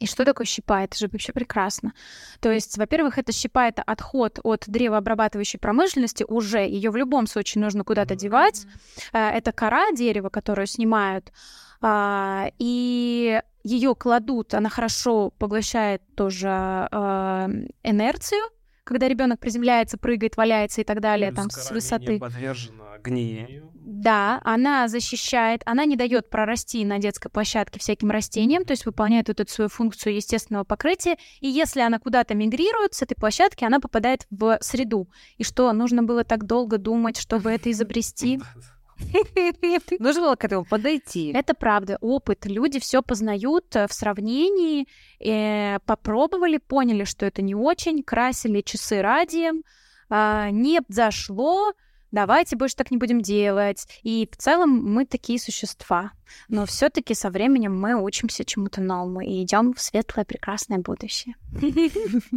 [0.00, 0.82] И что такое щепа?
[0.82, 1.92] Это же вообще прекрасно.
[2.40, 6.58] То есть, во-первых, это щепа— это отход от древообрабатывающей промышленности уже.
[6.58, 8.66] Ее в любом случае нужно куда-то девать.
[9.12, 11.32] Э, это кора дерева, которую снимают.
[11.80, 16.48] А, и ее кладут, она хорошо поглощает тоже
[16.90, 17.48] э,
[17.82, 18.42] инерцию,
[18.84, 22.18] когда ребенок приземляется, прыгает, валяется и так далее, Плюс там с высоты.
[22.18, 23.70] Подвержена гниению.
[23.74, 29.28] Да, она защищает, она не дает прорасти на детской площадке всяким растениям, то есть выполняет
[29.28, 31.16] вот эту свою функцию естественного покрытия.
[31.40, 35.08] И если она куда-то мигрирует с этой площадки, она попадает в среду.
[35.38, 38.40] И что, нужно было так долго думать, чтобы это изобрести?
[39.98, 41.32] Нужно было к этому подойти.
[41.32, 41.98] Это правда.
[42.00, 42.46] Опыт.
[42.46, 44.86] Люди все познают э, в сравнении.
[45.20, 48.02] Э, попробовали, поняли, что это не очень.
[48.02, 49.62] Красили часы радием.
[50.10, 51.72] Э, не зашло.
[52.12, 53.86] Давайте больше так не будем делать.
[54.04, 56.12] И в целом мы такие существа.
[56.48, 61.34] Но все-таки со временем мы учимся чему-то новому и идем в светлое, прекрасное будущее.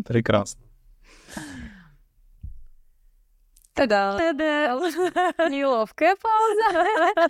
[0.07, 0.61] Прекрасно.
[3.77, 4.17] Та-да!
[5.49, 7.29] Неловкая пауза.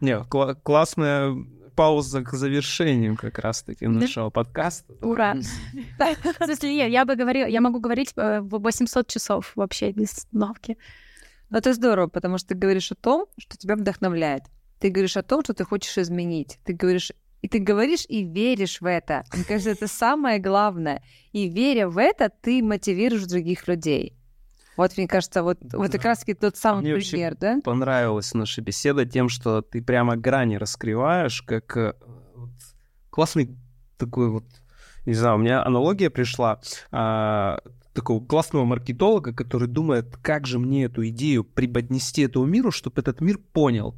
[0.00, 1.34] Не, кл- классная
[1.76, 4.92] пауза к завершению как раз-таки нашего подкаста.
[5.02, 5.34] Ура!
[5.98, 10.12] В смысле, нет, я бы говорила, я могу говорить э, в 800 часов вообще без
[10.12, 10.78] остановки.
[11.50, 14.42] Но это здорово, потому что ты говоришь о том, что тебя вдохновляет.
[14.80, 16.58] Ты говоришь о том, что ты хочешь изменить.
[16.64, 19.22] Ты говоришь и ты говоришь и веришь в это.
[19.34, 21.02] Мне кажется, это самое главное.
[21.32, 24.16] И веря в это, ты мотивируешь других людей.
[24.76, 25.78] Вот, мне кажется, вот, да.
[25.78, 27.60] вот как раз-таки тот самый Мне пример, да?
[27.62, 31.94] понравилась наша беседа тем, что ты прямо грани раскрываешь, как э,
[32.34, 32.50] вот,
[33.10, 33.56] классный
[33.98, 34.44] такой вот,
[35.06, 36.60] не знаю, у меня аналогия пришла,
[36.90, 37.58] а,
[37.92, 43.20] такого классного маркетолога, который думает, как же мне эту идею преподнести этому миру, чтобы этот
[43.20, 43.94] мир понял.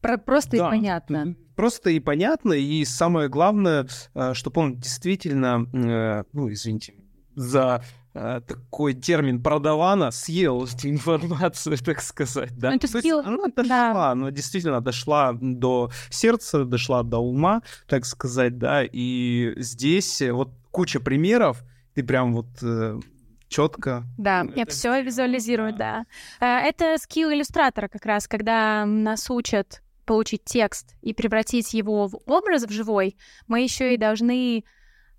[0.00, 0.68] Про просто да.
[0.68, 6.94] и понятно просто и понятно, и самое главное, э, чтобы он действительно, э, ну, извините,
[7.34, 7.82] за
[8.46, 12.70] такой термин продавана съел эту информацию, так сказать, да.
[12.70, 14.10] Ну, это То есть она дошла, да.
[14.10, 21.00] она действительно дошла до сердца, дошла до ума, так сказать, да, и здесь вот куча
[21.00, 21.62] примеров,
[21.94, 22.48] ты прям вот
[23.48, 24.04] четко.
[24.18, 26.04] Да, я все визуализирую, да.
[26.40, 32.64] Это скилл иллюстратора как раз, когда нас учат получить текст и превратить его в образ
[32.64, 33.16] в живой,
[33.46, 34.64] мы еще и должны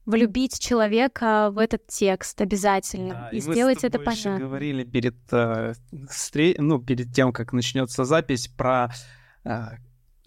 [0.10, 4.32] влюбить человека в этот текст обязательно да, и, и сделать это понятно.
[4.32, 5.74] Мы говорили перед, э,
[6.10, 6.56] встр...
[6.58, 8.92] ну, перед тем, как начнется запись, про
[9.44, 9.68] э,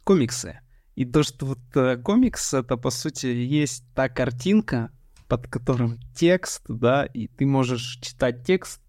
[0.05, 0.61] комиксы.
[0.95, 4.91] И то, что вот э, комикс это по сути есть та картинка,
[5.27, 8.82] под которым текст, да, и ты можешь читать текст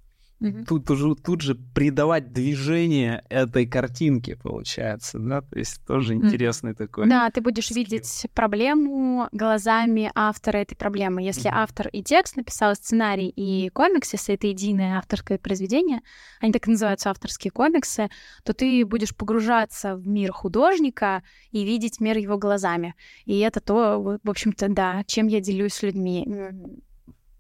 [0.44, 0.66] Угу.
[0.66, 7.08] Тут, уже, тут же придавать движение этой картинке, получается, да, то есть тоже интересный такой.
[7.08, 7.78] Да, ты будешь скилл.
[7.78, 11.24] видеть проблему глазами автора этой проблемы.
[11.24, 11.56] Если угу.
[11.58, 16.02] автор и текст написал сценарий и комикс, если это единое авторское произведение,
[16.42, 18.10] они так и называются авторские комиксы,
[18.44, 22.96] то ты будешь погружаться в мир художника и видеть мир его глазами.
[23.24, 26.28] И это то, в общем-то, да, чем я делюсь с людьми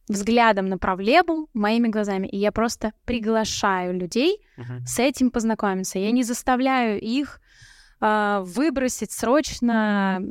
[0.08, 4.86] взглядом на проблему моими глазами, и я просто приглашаю людей uh-huh.
[4.86, 6.00] с этим познакомиться.
[6.00, 7.40] Я не заставляю их
[8.02, 10.22] э, выбросить срочно,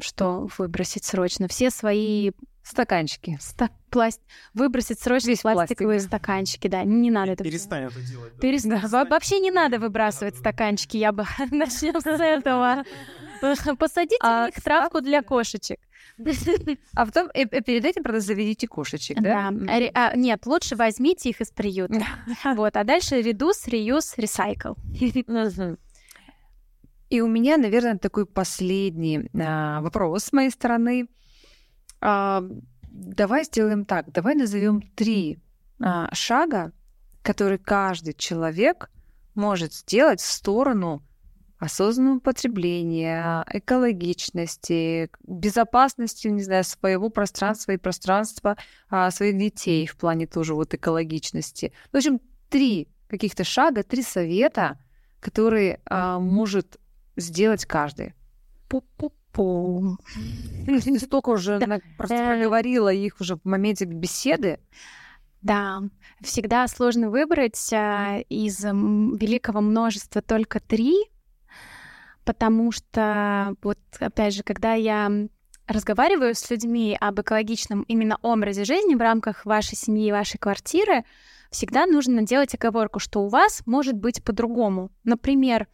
[0.00, 4.20] что выбросить срочно, все свои стаканчики, ста- пласт...
[4.52, 6.08] выбросить срочно Весь пластиковые пластик.
[6.08, 7.44] стаканчики, да, не надо это.
[7.44, 8.34] Перестань это делать.
[8.34, 8.40] Да.
[8.40, 9.08] Перестань.
[9.08, 12.84] Вообще не надо выбрасывать стаканчики, я бы начнем с этого.
[13.78, 15.78] Посадите а, их травку для кошечек.
[16.94, 19.50] А потом и, и перед этим, правда, заведите кошечек, да?
[19.50, 19.90] Да.
[19.94, 22.06] А, нет, лучше возьмите их из приюта.
[22.56, 24.74] Вот, а дальше редус, реюз, ресайкл.
[27.08, 31.08] И у меня, наверное, такой последний а, вопрос с моей стороны.
[32.00, 32.42] А,
[32.82, 34.10] давай сделаем так.
[34.10, 35.38] Давай назовем три
[35.80, 36.72] а, шага,
[37.22, 38.90] которые каждый человек
[39.34, 41.02] может сделать в сторону
[41.58, 48.56] осознанного потребления, экологичности, безопасности, не знаю, своего пространства и пространства
[48.90, 51.72] а, своих детей в плане тоже вот экологичности.
[51.92, 54.78] В общем, три каких-то шага, три совета,
[55.20, 56.78] которые а, может
[57.16, 58.14] сделать каждый.
[58.68, 59.96] Пу-пу-пу.
[60.98, 61.58] Столько уже
[61.96, 64.58] просто проговорила их уже в моменте беседы.
[65.42, 65.82] Да,
[66.22, 70.96] всегда сложно выбрать а, из великого множества только три,
[72.26, 75.10] потому что вот опять же, когда я
[75.66, 81.04] разговариваю с людьми об экологичном именно образе жизни в рамках вашей семьи, вашей квартиры,
[81.50, 84.90] всегда нужно делать оговорку, что у вас может быть по-другому.
[85.04, 85.68] Например,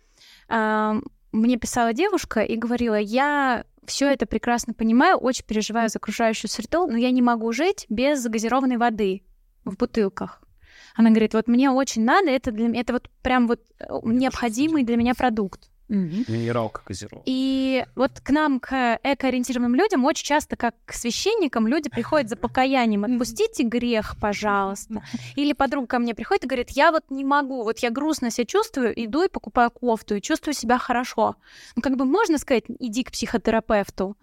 [0.48, 6.86] мне писала девушка и говорила, я все это прекрасно понимаю, очень переживаю за окружающую среду,
[6.86, 9.22] но я не могу жить без газированной воды
[9.64, 10.42] в бутылках.
[10.94, 14.96] Она говорит, вот мне очень надо, это, для, это вот прям вот э, необходимый для
[14.96, 15.71] меня продукт.
[15.88, 17.22] Минералка газировка.
[17.26, 22.36] И вот к нам, к экоориентированным людям, очень часто, как к священникам, люди приходят за
[22.36, 23.04] покаянием.
[23.04, 25.02] Отпустите грех, пожалуйста.
[25.36, 28.46] Или подруга ко мне приходит и говорит, я вот не могу, вот я грустно себя
[28.46, 31.36] чувствую, иду и покупаю кофту, и чувствую себя хорошо.
[31.76, 34.16] Ну, как бы можно сказать, иди к психотерапевту,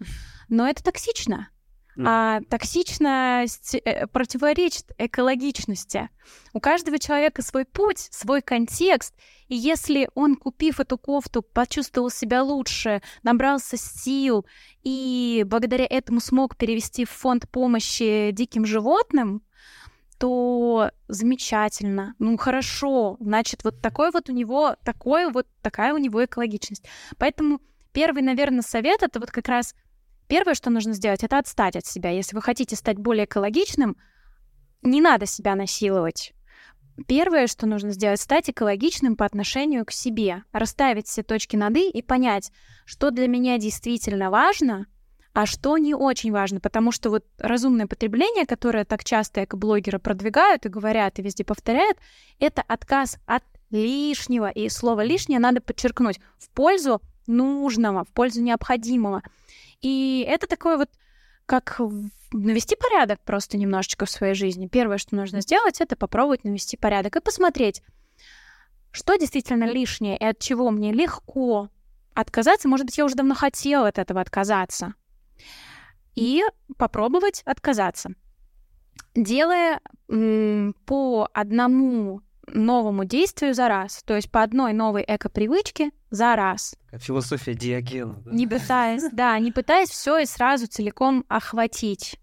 [0.48, 1.48] но это токсично.
[2.06, 6.08] А токсичность э, противоречит экологичности.
[6.52, 9.14] У каждого человека свой путь, свой контекст.
[9.48, 14.46] И если он, купив эту кофту, почувствовал себя лучше, набрался сил
[14.82, 19.42] и благодаря этому смог перевести в фонд помощи диким животным,
[20.18, 26.22] то замечательно, ну хорошо, значит вот такой вот у него, такой вот такая у него
[26.24, 26.84] экологичность.
[27.16, 27.58] Поэтому
[27.92, 29.74] первый, наверное, совет это вот как раз
[30.30, 32.10] Первое, что нужно сделать, это отстать от себя.
[32.10, 33.96] Если вы хотите стать более экологичным,
[34.80, 36.32] не надо себя насиловать.
[37.08, 41.90] первое, что нужно сделать, стать экологичным по отношению к себе, расставить все точки над «и»
[41.90, 42.52] и понять,
[42.84, 44.86] что для меня действительно важно,
[45.32, 50.64] а что не очень важно, потому что вот разумное потребление, которое так часто экоблогеры продвигают
[50.64, 51.98] и говорят, и везде повторяют,
[52.38, 54.48] это отказ от лишнего.
[54.48, 59.22] И слово лишнее надо подчеркнуть в пользу нужного, в пользу необходимого.
[59.80, 60.90] И это такое вот
[61.46, 61.80] как
[62.32, 64.68] навести порядок просто немножечко в своей жизни.
[64.68, 67.82] Первое, что нужно сделать, это попробовать навести порядок и посмотреть,
[68.92, 71.70] что действительно лишнее и от чего мне легко
[72.14, 72.68] отказаться.
[72.68, 74.94] Может быть, я уже давно хотела от этого отказаться.
[76.14, 76.42] И
[76.76, 78.10] попробовать отказаться.
[79.14, 82.20] Делая по одному
[82.54, 86.74] новому действию за раз, то есть по одной новой эко-привычке за раз.
[86.92, 88.14] Философия Диогена.
[88.24, 88.30] Да?
[88.30, 92.18] Не пытаясь, да, не пытаясь все и сразу целиком охватить.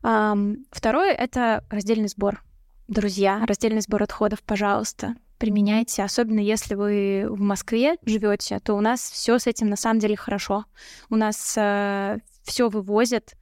[0.00, 2.42] Второе— это раздельный сбор.
[2.88, 9.00] Друзья, раздельный сбор отходов, пожалуйста, применяйте, особенно если вы в Москве живете, то у нас
[9.00, 10.64] все с этим на самом деле хорошо.
[11.10, 13.34] У нас э, все вывозят,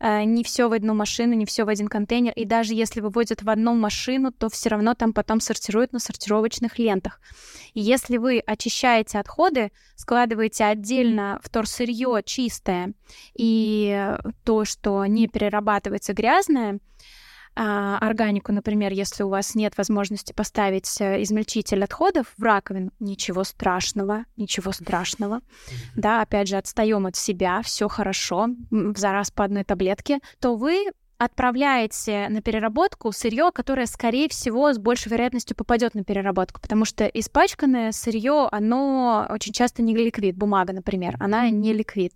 [0.00, 2.32] не все в одну машину, не все в один контейнер.
[2.34, 6.78] И даже если выводят в одну машину, то все равно там потом сортируют на сортировочных
[6.78, 7.20] лентах.
[7.74, 12.92] И если вы очищаете отходы, складываете отдельно вторсырье чистое
[13.34, 16.78] и то, что не перерабатывается грязное,
[17.58, 23.44] а, органику, например, если у вас нет возможности поставить э, измельчитель отходов в раковину, ничего
[23.44, 25.40] страшного, ничего страшного.
[25.94, 30.92] Да, опять же, отстаем от себя, все хорошо, за раз по одной таблетке, то вы
[31.18, 37.06] отправляете на переработку сырье, которое, скорее всего, с большей вероятностью попадет на переработку, потому что
[37.06, 42.12] испачканное сырье, оно очень часто не ликвид, бумага, например, она не ликвид.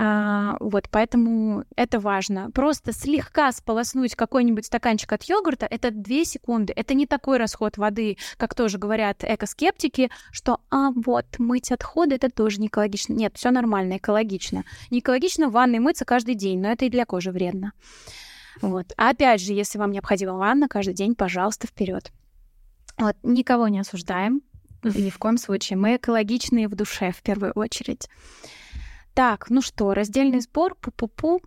[0.00, 2.52] А, вот, поэтому это важно.
[2.52, 6.72] Просто слегка сполоснуть какой-нибудь стаканчик от йогурта— это 2 секунды.
[6.76, 12.30] Это не такой расход воды, как тоже говорят экоскептики, что, а вот, мыть отходы— это
[12.30, 13.14] тоже не экологично.
[13.14, 14.64] Нет, все нормально, экологично.
[14.90, 17.72] Не экологично в ванной мыться каждый день, но это и для кожи вредно.
[18.60, 18.92] Вот.
[18.96, 22.12] А опять же, если вам необходима ванна каждый день, пожалуйста, вперед.
[22.96, 24.42] Вот, никого не осуждаем,
[24.82, 25.76] ни в коем случае.
[25.76, 28.08] Мы экологичные в душе, в первую очередь.
[29.14, 31.40] Так, ну что, раздельный сбор, пу-пу-пу.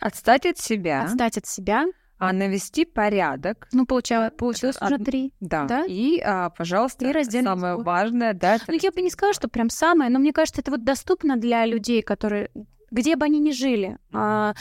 [0.00, 1.04] Отстать от себя.
[1.04, 1.86] Отстать от себя.
[2.18, 3.68] А навести порядок.
[3.72, 5.34] Ну, получалось, получилось уже три.
[5.40, 5.64] Да.
[5.64, 5.84] да.
[5.84, 7.84] И, а, пожалуйста, и самое сбор.
[7.84, 8.58] важное, да.
[8.68, 11.66] Ну, я бы не сказала, что прям самое, но мне кажется, это вот доступно для
[11.66, 12.50] людей, которые,
[12.90, 13.98] где бы они ни жили.
[14.12, 14.54] А,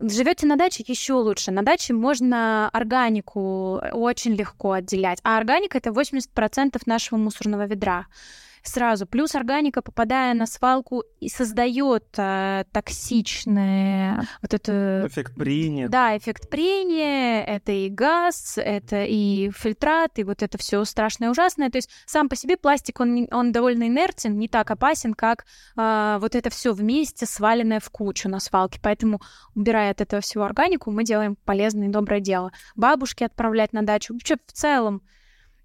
[0.00, 1.50] Живете на даче еще лучше.
[1.50, 5.20] На даче можно органику очень легко отделять.
[5.22, 8.06] А органика это 80% нашего мусорного ведра
[8.68, 9.06] сразу.
[9.06, 15.04] Плюс органика, попадая на свалку, и создает э, токсичное вот это...
[15.06, 15.88] Эффект прения.
[15.88, 21.70] Да, эффект прения, это и газ, это и фильтрат, и вот это все страшное, ужасное.
[21.70, 25.44] То есть сам по себе пластик, он, он довольно инертен, не так опасен, как
[25.76, 28.80] э, вот это все вместе сваленное в кучу на свалке.
[28.82, 29.20] Поэтому,
[29.54, 32.52] убирая от этого всего органику, мы делаем полезное и доброе дело.
[32.76, 34.14] Бабушки отправлять на дачу.
[34.14, 35.02] Вообще, в целом,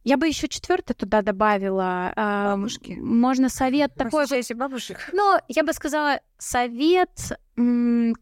[0.09, 2.11] я бы еще четвертое туда добавила.
[2.15, 2.97] Бабушки.
[2.99, 4.25] Можно совет такой.
[4.25, 5.07] Слушайте, бабушек.
[5.13, 7.11] Но я бы сказала совет,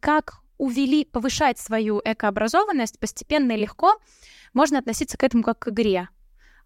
[0.01, 3.95] как увели, повышать свою экообразованность постепенно и легко.
[4.53, 6.09] Можно относиться к этому как к игре.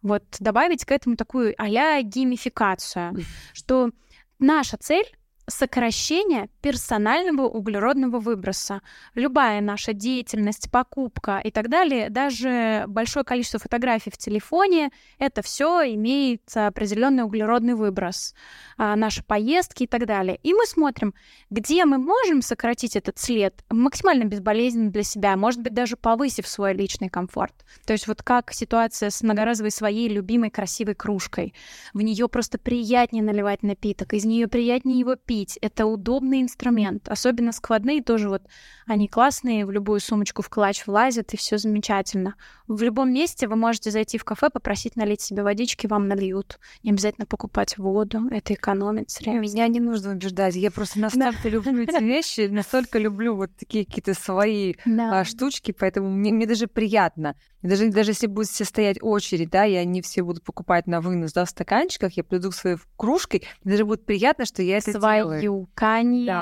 [0.01, 3.13] Вот добавить к этому такую а-ля геймификацию,
[3.53, 3.91] что
[4.39, 5.05] наша цель
[5.47, 8.81] сокращение персонального углеродного выброса.
[9.15, 15.93] Любая наша деятельность, покупка и так далее, даже большое количество фотографий в телефоне, это все
[15.95, 18.33] имеет определенный углеродный выброс.
[18.77, 20.39] А, наши поездки и так далее.
[20.43, 21.13] И мы смотрим,
[21.49, 26.73] где мы можем сократить этот след максимально безболезненно для себя, может быть, даже повысив свой
[26.73, 27.53] личный комфорт.
[27.85, 31.53] То есть вот как ситуация с многоразовой своей любимой красивой кружкой.
[31.93, 35.57] В нее просто приятнее наливать напиток, из нее приятнее его пить.
[35.61, 37.07] Это удобный инструмент.
[37.07, 38.43] Особенно складные тоже вот
[38.85, 42.35] они классные, в любую сумочку в клатч влазят, и все замечательно.
[42.67, 46.59] В любом месте вы можете зайти в кафе, попросить налить себе водички, вам нальют.
[46.83, 49.39] Не обязательно покупать воду, это экономит средства.
[49.39, 54.13] Меня не нужно убеждать, я просто настолько люблю эти вещи, настолько люблю вот такие какие-то
[54.13, 59.65] свои а, штучки, поэтому мне даже приятно даже, даже если будет все стоять очередь, да,
[59.65, 63.73] и они все будут покупать на вынос, да, в стаканчиках, я приду своей кружкой, мне
[63.73, 65.69] даже будет приятно, что я это Свою, делаю.
[65.75, 66.25] конечно.
[66.25, 66.40] Да.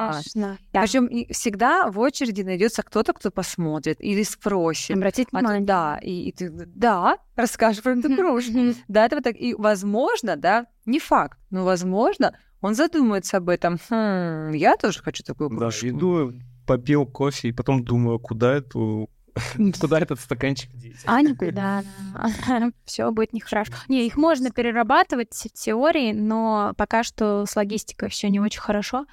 [0.72, 4.95] Причем всегда в очереди найдется кто-то, кто посмотрит или спросит.
[4.95, 5.66] Обратить а внимание.
[5.66, 8.76] Да, и, и ты, да, расскажешь про эту кружку.
[8.88, 9.36] Да, это вот так.
[9.36, 13.78] И, возможно, да, не факт, но, возможно, он задумается об этом.
[13.89, 15.86] Хм, я тоже хочу такую кружку.
[15.86, 16.34] Да, иду,
[16.66, 19.10] попил кофе, и потом думаю, куда эту
[19.80, 20.97] Куда этот стаканчик деть?
[21.06, 21.84] А никуда.
[22.86, 23.72] Все будет нехорошо.
[23.88, 29.06] Не, их можно перерабатывать в теории, но пока что с логистикой все не очень хорошо.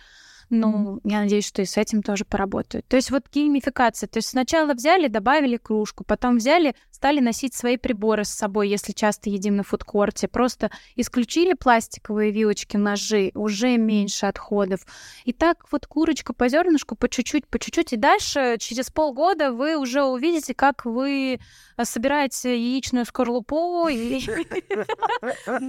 [0.49, 2.87] Ну, я надеюсь, что и с этим тоже поработают.
[2.87, 4.09] То есть вот геймификация.
[4.09, 8.93] То есть сначала взяли, добавили кружку, потом взяли, стали носить свои приборы с собой, если
[8.93, 10.29] часто едим на фудкорте.
[10.29, 14.81] Просто исключили пластиковые вилочки, ножи, уже меньше отходов.
[15.27, 17.93] И так вот курочка по зернышку, по чуть-чуть, по чуть-чуть.
[17.93, 21.39] И дальше через полгода вы уже увидите, как вы
[21.77, 24.21] э, собираете яичную скорлупу и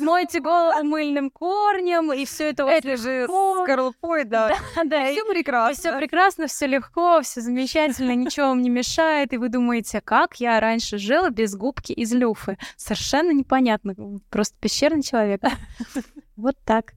[0.00, 2.64] моете голову мыльным корнем, и все это...
[2.64, 4.56] Это же скорлупой, да.
[4.84, 5.90] Да, Все прекрасно.
[5.90, 10.58] Все прекрасно, все легко, все замечательно, ничего вам не мешает, и вы думаете, как я
[10.60, 12.58] раньше жила без губки из люфы?
[12.76, 13.94] Совершенно непонятно,
[14.30, 15.42] просто пещерный человек.
[16.36, 16.92] Вот так.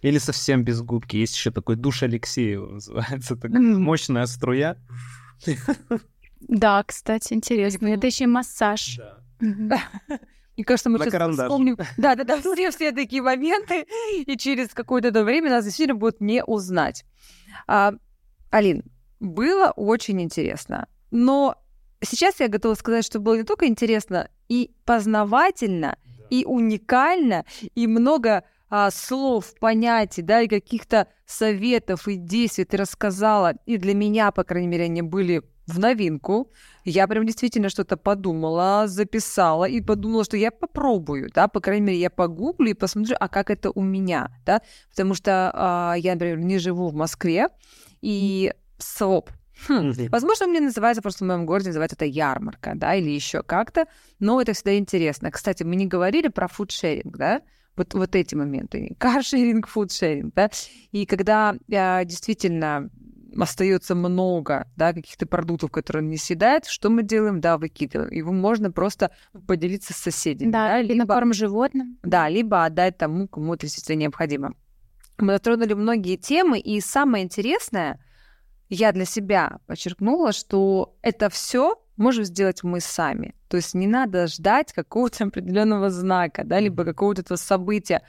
[0.00, 1.16] Или совсем без губки.
[1.16, 3.36] Есть еще такой душ Алексеева называется.
[3.36, 4.76] Так, мощная струя.
[6.40, 7.88] Да, кстати, интересно.
[7.88, 8.98] Это еще и массаж.
[9.40, 11.46] Мне кажется, мы На сейчас карандаш.
[11.46, 13.86] вспомним, да, да, да, все, все такие моменты,
[14.24, 17.04] и через какое-то время нас действительно будут не узнать.
[17.66, 17.92] А,
[18.50, 18.84] Алин,
[19.18, 21.56] было очень интересно, но
[22.04, 25.96] сейчас я готова сказать, что было не только интересно и познавательно,
[26.30, 27.44] и уникально,
[27.74, 33.94] и много а, слов, понятий, да, и каких-то советов и действий ты рассказала, и для
[33.94, 36.50] меня, по крайней мере, они были в новинку.
[36.84, 42.00] Я прям действительно что-то подумала, записала и подумала, что я попробую, да, по крайней мере,
[42.00, 46.38] я погуглю и посмотрю, а как это у меня, да, потому что а, я, например,
[46.38, 47.48] не живу в Москве,
[48.02, 49.30] и СОП,
[49.68, 53.86] Хм, Возможно, мне называется просто в моем городе называется это ярмарка, да, или еще как-то,
[54.18, 55.30] но это всегда интересно.
[55.30, 57.40] Кстати, мы не говорили про фудшеринг, да,
[57.76, 58.94] вот, вот эти моменты.
[58.98, 60.50] Каршеринг, фудшеринг, да.
[60.92, 62.90] И когда а, действительно
[63.36, 67.40] остается много, да, каких-то продуктов, которые не съедают, что мы делаем?
[67.40, 68.12] Да, выкидываем.
[68.12, 69.10] Его можно просто
[69.46, 70.50] поделиться с соседями.
[70.52, 71.98] Да, да, или на корм животным.
[72.02, 74.54] да, либо отдать тому, кому это действительно необходимо.
[75.18, 78.00] Мы затронули многие темы, и самое интересное,
[78.68, 83.34] я для себя подчеркнула, что это все можем сделать мы сами.
[83.48, 88.02] То есть не надо ждать какого-то определенного знака, да, либо какого-то этого события.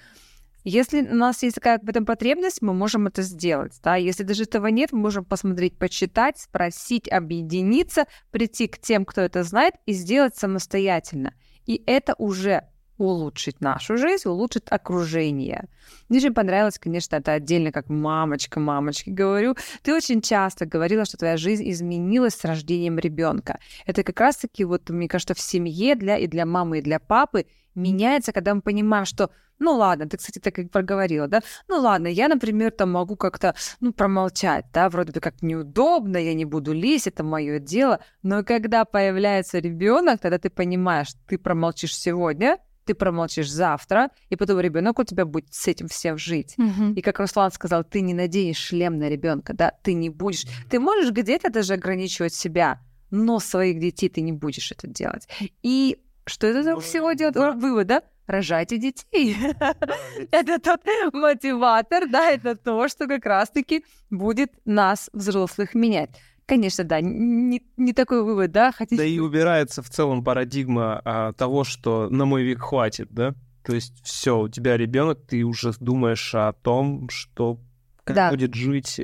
[0.63, 3.79] Если у нас есть такая в этом потребность, мы можем это сделать.
[3.83, 3.97] Да?
[3.97, 9.43] Если даже этого нет, мы можем посмотреть, почитать, спросить, объединиться, прийти к тем, кто это
[9.43, 11.35] знает, и сделать самостоятельно.
[11.67, 12.67] И это уже
[12.97, 15.67] улучшить нашу жизнь, улучшит окружение.
[16.09, 19.55] Мне очень понравилось, конечно, это отдельно, как мамочка, мамочки говорю.
[19.83, 23.59] Ты очень часто говорила, что твоя жизнь изменилась с рождением ребенка.
[23.85, 27.45] Это как раз-таки, вот, мне кажется, в семье для и для мамы, и для папы
[27.75, 29.29] меняется, когда мы понимаем, что
[29.59, 31.41] ну ладно, ты, кстати, так и проговорила, да?
[31.67, 36.33] Ну ладно, я, например, там могу как-то, ну, промолчать, да, вроде бы как неудобно, я
[36.33, 38.01] не буду лезть, это мое дело.
[38.21, 44.59] Но когда появляется ребенок, тогда ты понимаешь, ты промолчишь сегодня, ты промолчишь завтра, и потом
[44.59, 46.55] ребенок у тебя будет с этим всем жить.
[46.57, 46.93] Мгм.
[46.93, 50.45] И как Руслан сказал, ты не наденешь шлем на ребенка, да, ты не будешь.
[50.69, 52.79] Ты можешь где-то даже ограничивать себя,
[53.11, 55.27] но своих детей ты не будешь это делать.
[55.61, 57.35] И что это за всего делать?
[57.37, 58.03] О, Вывод, да?
[58.27, 59.37] Рожайте детей.
[60.31, 60.81] Это тот
[61.13, 66.09] мотиватор, да, это то, что как раз-таки будет нас, взрослых, менять.
[66.47, 68.97] Конечно, да, не, не такой вывод, да, хотите...
[68.97, 73.33] Да и убирается в целом парадигма а, того, что на мой век хватит, да?
[73.63, 77.59] То есть все, у тебя ребенок, ты уже думаешь о том, что
[78.03, 78.29] как Да.
[78.29, 79.01] будет жить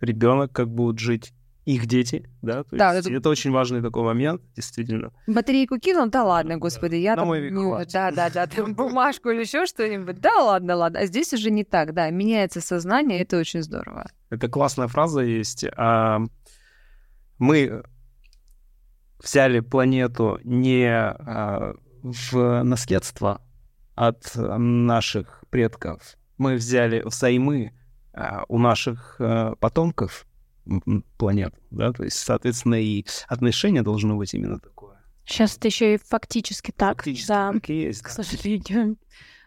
[0.00, 1.32] ребенок, как будут жить
[1.66, 2.62] их дети, да?
[2.64, 3.28] То Да, есть это- это...
[3.28, 5.12] очень важный такой момент, действительно.
[5.26, 7.92] Батарейку кинул, да ладно, господи, я На там мой век не- хватит.
[7.92, 11.00] да, да, да, там бумажку или еще что-нибудь, да ладно, ладно.
[11.00, 14.08] А здесь уже не так, да, меняется сознание, это очень здорово.
[14.30, 15.64] Это классная фраза есть.
[15.76, 16.20] А,
[17.40, 17.82] мы
[19.18, 23.42] взяли планету не а, в наследство
[23.96, 26.16] от наших предков.
[26.38, 27.72] Мы взяли взаймы
[28.12, 30.26] а, у наших а, потомков
[31.16, 34.98] планет, да, то есть, соответственно, и отношение должно быть именно такое.
[35.24, 36.98] Сейчас это еще и фактически так.
[36.98, 37.52] Фактически да.
[37.52, 38.02] так и есть.
[38.02, 38.96] к сожалению.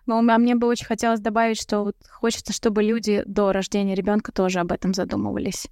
[0.05, 4.31] Но а мне бы очень хотелось добавить, что вот хочется, чтобы люди до рождения ребенка
[4.31, 5.67] тоже об этом задумывались,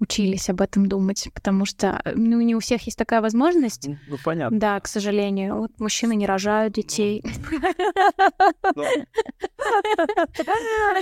[0.00, 3.88] учились об этом думать, потому что э, ну, не у всех есть такая возможность.
[4.08, 4.58] Ну, понятно.
[4.58, 7.22] Да, к сожалению, вот мужчины не рожают детей.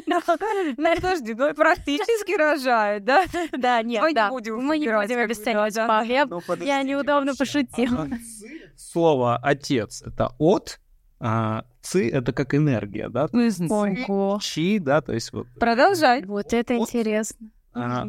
[0.07, 0.21] Но
[0.77, 3.25] Подожди, ну практически рожают, да?
[3.57, 4.29] Да, нет, да.
[4.31, 5.77] будем Мы не будем обесценивать.
[5.77, 6.41] Я- Ну,
[6.89, 7.39] неудобно вообще.
[7.39, 8.03] пошутила.
[8.03, 10.81] А, ци- Слово «отец»— это «от»,
[11.21, 13.29] а «ци»— это как энергия, да?
[13.33, 14.39] Ого.
[14.43, 16.25] Чи, да, то есть вот Продолжай.
[16.25, 17.49] Вот это интересно.
[17.75, 18.07] а,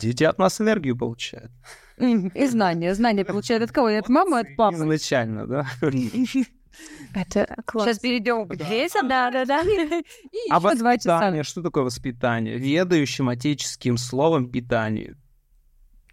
[0.00, 1.50] дети от нас энергию получают.
[1.98, 3.88] И знания, знания получают от кого?
[3.88, 4.76] От мамы, от папы?
[4.76, 5.66] Изначально, да?
[7.14, 7.86] Это класс.
[7.86, 9.08] Сейчас перейдем к детям.
[9.08, 9.62] Да, да, да.
[10.50, 12.56] А воспитание, что такое воспитание?
[12.56, 15.16] Ведающим отеческим словом питание.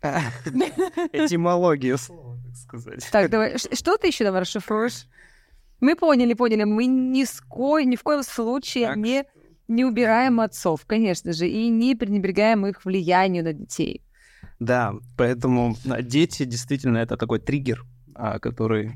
[0.01, 3.07] Этимология слова, так сказать.
[3.11, 5.05] Так, давай, что ты еще там расшифруешь?
[5.79, 6.63] Мы поняли, поняли.
[6.63, 9.25] Мы ни, с ко- ни в коем случае Так не,
[9.67, 14.01] не убираем отцов, конечно же, и не пренебрегаем их влиянию на детей.
[14.59, 18.93] Да, поэтому а, дети действительно это такой триггер, а, который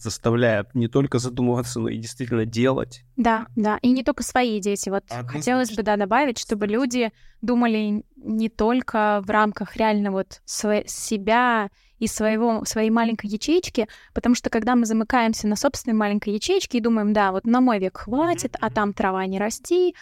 [0.00, 3.04] заставляет не только задумываться, но и действительно делать.
[3.16, 3.78] Да, да.
[3.82, 4.88] И не только свои дети.
[4.88, 5.38] Вот Однозначно.
[5.38, 7.12] хотелось бы, да, добавить, чтобы люди
[7.42, 14.50] думали не только в рамках реально вот себя и своего, своей маленькой ячейки, потому что
[14.50, 18.56] когда мы замыкаемся на собственной маленькой ячейке и думаем, да, вот на мой век хватит,
[18.60, 19.94] а там трава не расти,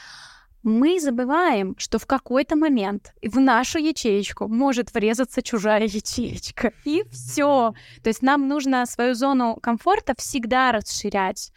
[0.62, 6.72] мы забываем, что в какой-то момент в нашу ячеечку может врезаться чужая ячеечка.
[6.84, 7.74] И все.
[8.02, 11.52] То есть нам нужно свою зону комфорта всегда расширять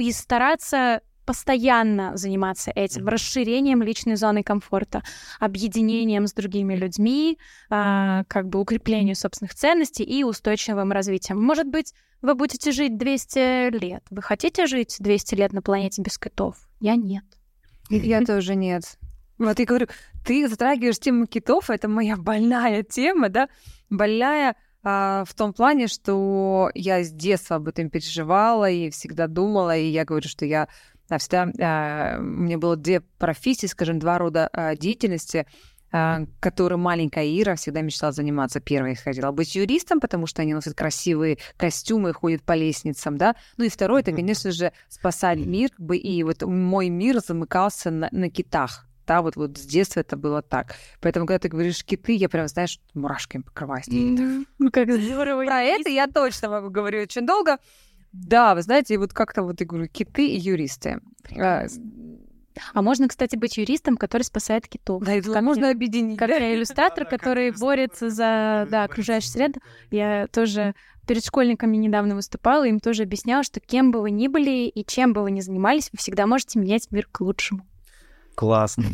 [0.00, 5.02] и стараться постоянно заниматься этим, расширением личной зоны комфорта,
[5.40, 11.42] объединением с другими людьми, а, как бы укреплению собственных ценностей и устойчивым развитием.
[11.42, 14.04] Может быть, вы будете жить 200 лет.
[14.10, 16.56] Вы хотите жить 200 лет на планете без китов?
[16.80, 17.24] Я нет.
[17.90, 18.98] Я тоже нет.
[19.38, 19.88] Вот я говорю,
[20.24, 23.48] ты затрагиваешь тему китов, это моя больная тема, да,
[23.90, 29.76] больная а, в том плане, что я с детства об этом переживала и всегда думала,
[29.76, 30.68] и я говорю, что я
[31.08, 35.46] а, всегда, а, у меня было две профессии, скажем, два рода а, деятельности,
[35.92, 38.60] а, которые маленькая Ира всегда мечтала заниматься.
[38.60, 43.36] Первая хотела быть юристом, потому что они носят красивые костюмы ходят по лестницам, да.
[43.56, 48.30] Ну и второе, это, конечно же, спасать мир, и вот мой мир замыкался на, на
[48.30, 48.86] китах.
[49.06, 50.74] Да, вот, вот с детства это было так.
[51.00, 53.86] Поэтому, когда ты говоришь киты, я прям, знаешь, мурашками покрываюсь.
[53.86, 55.44] Ну, как здорово.
[55.44, 57.58] Про это я точно могу говорить очень долго.
[58.24, 61.00] Да, вы знаете, и вот как-то вот я говорю, киты и юристы.
[61.38, 61.66] А,
[62.72, 65.02] А можно, кстати, быть юристом, который спасает китов.
[65.04, 66.18] Да, это Как можно я- объединить.
[66.18, 69.60] Как я иллюстратор, Да, да, как который борется за да, окружающую среду.
[69.90, 70.74] Я тоже
[71.06, 75.12] перед школьниками недавно выступала, им тоже объясняла, что кем бы вы ни были и чем
[75.12, 77.66] бы вы ни занимались, вы всегда можете менять мир к лучшему.
[78.34, 78.84] Классно.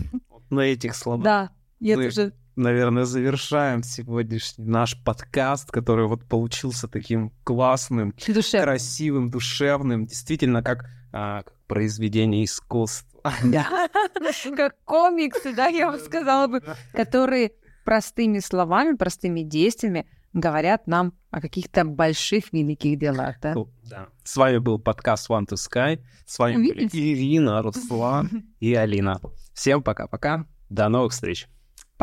[0.50, 1.50] На этих словах, Да,
[1.80, 2.32] я Мы- тоже...
[2.56, 8.66] наверное, завершаем сегодняшний наш подкаст, который вот получился таким классным, Душевно.
[8.66, 13.08] красивым, душевным, действительно как, а, как произведение искусства.
[14.56, 16.60] Как комиксы, да, я бы сказала бы,
[16.92, 17.52] которые
[17.84, 23.54] простыми словами, простыми действиями говорят нам о каких-то больших, великих делах, да?
[23.84, 24.08] Да.
[24.24, 26.02] С вами был подкаст One to Sky.
[26.26, 26.88] С вами были.
[26.92, 29.20] Ирина, Руслан и Алина.
[29.54, 30.46] Всем пока-пока.
[30.68, 31.48] До новых встреч.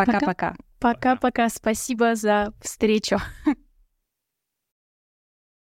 [0.05, 0.55] Пока-пока.
[0.79, 1.49] Пока-пока.
[1.49, 3.17] Спасибо за встречу.